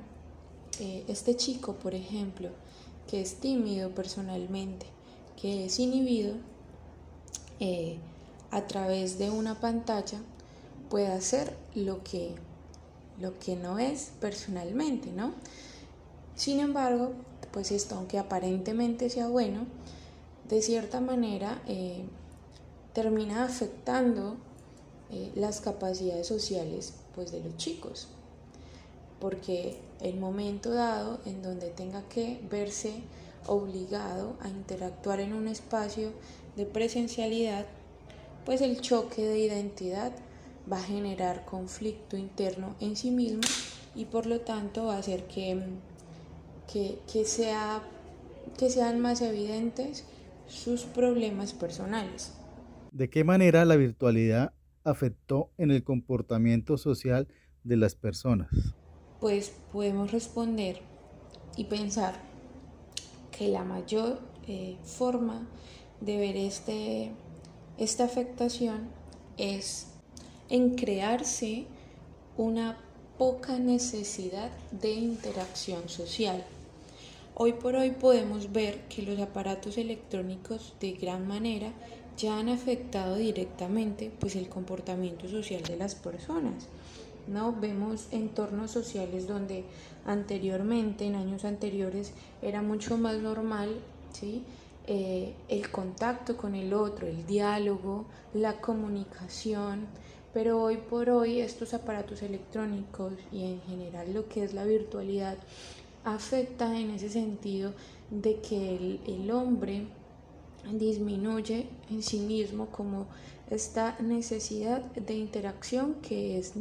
eh, 0.80 1.04
este 1.08 1.36
chico, 1.36 1.74
por 1.74 1.94
ejemplo, 1.94 2.50
que 3.08 3.20
es 3.22 3.36
tímido 3.36 3.90
personalmente, 3.90 4.86
que 5.40 5.64
es 5.64 5.80
inhibido, 5.80 6.34
eh, 7.58 7.98
a 8.50 8.66
través 8.66 9.18
de 9.18 9.30
una 9.30 9.58
pantalla 9.60 10.20
puede 10.90 11.08
hacer 11.08 11.56
lo 11.74 12.04
que, 12.04 12.34
lo 13.18 13.38
que 13.38 13.56
no 13.56 13.78
es 13.78 14.12
personalmente, 14.20 15.10
¿no? 15.10 15.32
Sin 16.36 16.60
embargo, 16.60 17.12
pues 17.50 17.72
esto, 17.72 17.96
aunque 17.96 18.18
aparentemente 18.18 19.10
sea 19.10 19.26
bueno, 19.26 19.66
de 20.48 20.62
cierta 20.62 21.00
manera 21.00 21.62
eh, 21.66 22.04
termina 22.92 23.44
afectando 23.44 24.36
eh, 25.10 25.32
las 25.34 25.60
capacidades 25.60 26.26
sociales 26.26 26.92
pues, 27.14 27.32
de 27.32 27.40
los 27.40 27.56
chicos 27.56 28.08
porque 29.20 29.78
el 30.00 30.18
momento 30.18 30.72
dado 30.72 31.18
en 31.24 31.42
donde 31.42 31.70
tenga 31.70 31.97
que 32.18 32.40
verse 32.50 32.94
obligado 33.46 34.36
a 34.40 34.48
interactuar 34.48 35.20
en 35.20 35.32
un 35.32 35.46
espacio 35.46 36.10
de 36.56 36.66
presencialidad, 36.66 37.66
pues 38.44 38.60
el 38.60 38.80
choque 38.80 39.24
de 39.24 39.38
identidad 39.38 40.12
va 40.70 40.78
a 40.78 40.82
generar 40.82 41.44
conflicto 41.44 42.16
interno 42.16 42.74
en 42.80 42.96
sí 42.96 43.12
mismo 43.12 43.42
y 43.94 44.06
por 44.06 44.26
lo 44.26 44.40
tanto 44.40 44.86
va 44.86 44.96
a 44.96 44.98
hacer 44.98 45.28
que, 45.28 45.62
que, 46.72 47.24
sea, 47.24 47.82
que 48.58 48.68
sean 48.68 48.98
más 49.00 49.22
evidentes 49.22 50.04
sus 50.48 50.82
problemas 50.82 51.52
personales. 51.52 52.34
¿De 52.90 53.08
qué 53.08 53.22
manera 53.22 53.64
la 53.64 53.76
virtualidad 53.76 54.52
afectó 54.82 55.50
en 55.56 55.70
el 55.70 55.84
comportamiento 55.84 56.78
social 56.78 57.28
de 57.62 57.76
las 57.76 57.94
personas? 57.94 58.74
pues 59.20 59.52
podemos 59.72 60.12
responder 60.12 60.80
y 61.58 61.64
pensar 61.64 62.14
que 63.36 63.48
la 63.48 63.64
mayor 63.64 64.20
eh, 64.46 64.76
forma 64.84 65.46
de 66.00 66.16
ver 66.16 66.36
este, 66.36 67.10
esta 67.76 68.04
afectación 68.04 68.88
es 69.36 69.88
en 70.48 70.76
crearse 70.76 71.66
una 72.36 72.78
poca 73.18 73.58
necesidad 73.58 74.52
de 74.70 74.92
interacción 74.92 75.88
social. 75.88 76.44
Hoy 77.34 77.54
por 77.54 77.74
hoy 77.74 77.90
podemos 77.90 78.52
ver 78.52 78.84
que 78.88 79.02
los 79.02 79.18
aparatos 79.18 79.78
electrónicos 79.78 80.74
de 80.80 80.92
gran 80.92 81.26
manera 81.26 81.72
ya 82.16 82.38
han 82.38 82.48
afectado 82.48 83.16
directamente 83.16 84.12
pues 84.20 84.36
el 84.36 84.48
comportamiento 84.48 85.28
social 85.28 85.62
de 85.62 85.76
las 85.76 85.96
personas. 85.96 86.68
¿No? 87.28 87.54
Vemos 87.60 88.08
entornos 88.10 88.70
sociales 88.70 89.26
donde 89.28 89.64
anteriormente, 90.04 91.06
en 91.06 91.14
años 91.14 91.44
anteriores, 91.44 92.12
era 92.42 92.62
mucho 92.62 92.96
más 92.98 93.18
normal 93.18 93.76
¿sí? 94.12 94.42
Eh, 94.86 95.34
el 95.48 95.70
contacto 95.70 96.36
con 96.36 96.54
el 96.54 96.72
otro, 96.72 97.06
el 97.06 97.26
diálogo, 97.26 98.06
la 98.32 98.60
comunicación, 98.60 99.86
pero 100.32 100.62
hoy 100.62 100.78
por 100.78 101.10
hoy 101.10 101.40
estos 101.40 101.74
aparatos 101.74 102.22
electrónicos 102.22 103.12
y 103.30 103.44
en 103.44 103.60
general 103.62 104.14
lo 104.14 104.28
que 104.28 104.44
es 104.44 104.54
la 104.54 104.64
virtualidad 104.64 105.36
afecta 106.04 106.78
en 106.78 106.90
ese 106.92 107.10
sentido 107.10 107.74
de 108.10 108.40
que 108.40 108.76
el, 108.76 109.00
el 109.06 109.30
hombre 109.30 109.86
disminuye 110.72 111.68
en 111.90 112.02
sí 112.02 112.20
mismo 112.20 112.66
como 112.66 113.06
esta 113.50 113.96
necesidad 114.00 114.82
de 114.82 115.14
interacción 115.14 115.94
que 116.02 116.38
es 116.38 116.52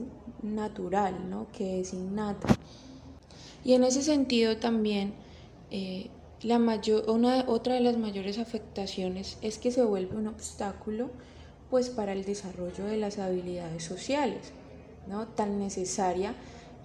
natural, 0.42 1.30
¿no? 1.30 1.48
que 1.52 1.82
es 1.82 1.94
innata. 1.94 2.48
Y 3.64 3.74
en 3.74 3.84
ese 3.84 4.02
sentido 4.02 4.58
también 4.58 5.14
eh, 5.72 6.10
la 6.42 6.60
mayor, 6.60 7.10
una, 7.10 7.46
otra 7.48 7.74
de 7.74 7.82
las 7.82 7.98
mayores 7.98 8.38
afectaciones 8.38 9.38
es 9.42 9.58
que 9.58 9.72
se 9.72 9.84
vuelve 9.84 10.16
un 10.16 10.28
obstáculo 10.28 11.10
pues 11.70 11.90
para 11.90 12.14
el 12.14 12.24
desarrollo 12.24 12.86
de 12.86 12.98
las 12.98 13.20
habilidades 13.20 13.84
sociales, 13.84 14.52
¿no? 15.08 15.28
tan 15.28 15.60
necesaria 15.60 16.34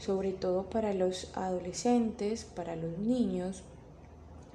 sobre 0.02 0.32
todo 0.32 0.64
para 0.64 0.94
los 0.94 1.28
adolescentes, 1.34 2.44
para 2.44 2.74
los 2.74 2.98
niños, 2.98 3.62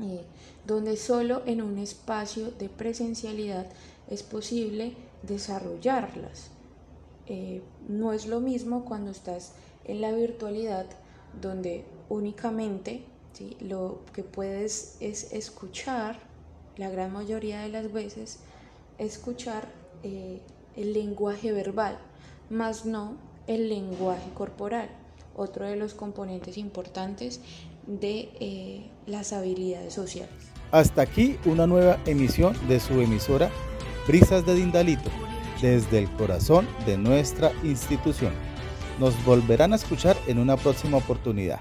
eh, 0.02 0.22
donde 0.66 0.98
solo 0.98 1.42
en 1.46 1.62
un 1.62 1.78
espacio 1.78 2.52
de 2.52 2.68
presencialidad 2.68 3.66
es 4.10 4.24
posible 4.24 4.94
desarrollarlas. 5.24 6.52
Eh, 7.26 7.62
no 7.88 8.14
es 8.14 8.28
lo 8.28 8.40
mismo 8.40 8.86
cuando 8.86 9.12
estás 9.12 9.54
en 9.86 10.02
la 10.02 10.12
virtualidad, 10.12 10.86
donde 11.42 11.86
únicamente 12.10 13.04
lo 13.60 14.00
que 14.14 14.24
puedes 14.24 14.98
es 15.00 15.32
escuchar, 15.34 16.20
la 16.78 16.90
gran 16.90 17.12
mayoría 17.12 17.62
de 17.62 17.70
las 17.70 17.92
veces, 17.92 18.40
escuchar 18.98 19.68
eh, 20.04 20.42
el 20.76 20.94
lenguaje 20.94 21.52
verbal, 21.52 21.98
más 22.50 22.86
no 22.86 23.16
el 23.48 23.70
lenguaje 23.70 24.30
corporal 24.34 24.90
otro 25.38 25.66
de 25.66 25.78
los 25.78 25.94
componentes 25.94 26.58
importantes 26.58 27.40
de 27.86 28.30
eh, 28.40 28.90
las 29.06 29.32
habilidades 29.32 29.94
sociales. 29.94 30.34
Hasta 30.72 31.04
aquí 31.04 31.38
una 31.46 31.66
nueva 31.66 31.98
emisión 32.06 32.56
de 32.68 32.82
su 32.82 33.00
emisora 33.00 33.50
Brisas 34.08 34.46
de 34.46 34.56
Dindalito, 34.56 35.10
desde 35.62 36.00
el 36.00 36.10
corazón 36.12 36.66
de 36.86 36.98
nuestra 36.98 37.52
institución. 37.64 38.32
Nos 39.00 39.22
volverán 39.26 39.74
a 39.74 39.76
escuchar 39.76 40.16
en 40.28 40.40
una 40.40 40.56
próxima 40.56 40.96
oportunidad. 40.98 41.60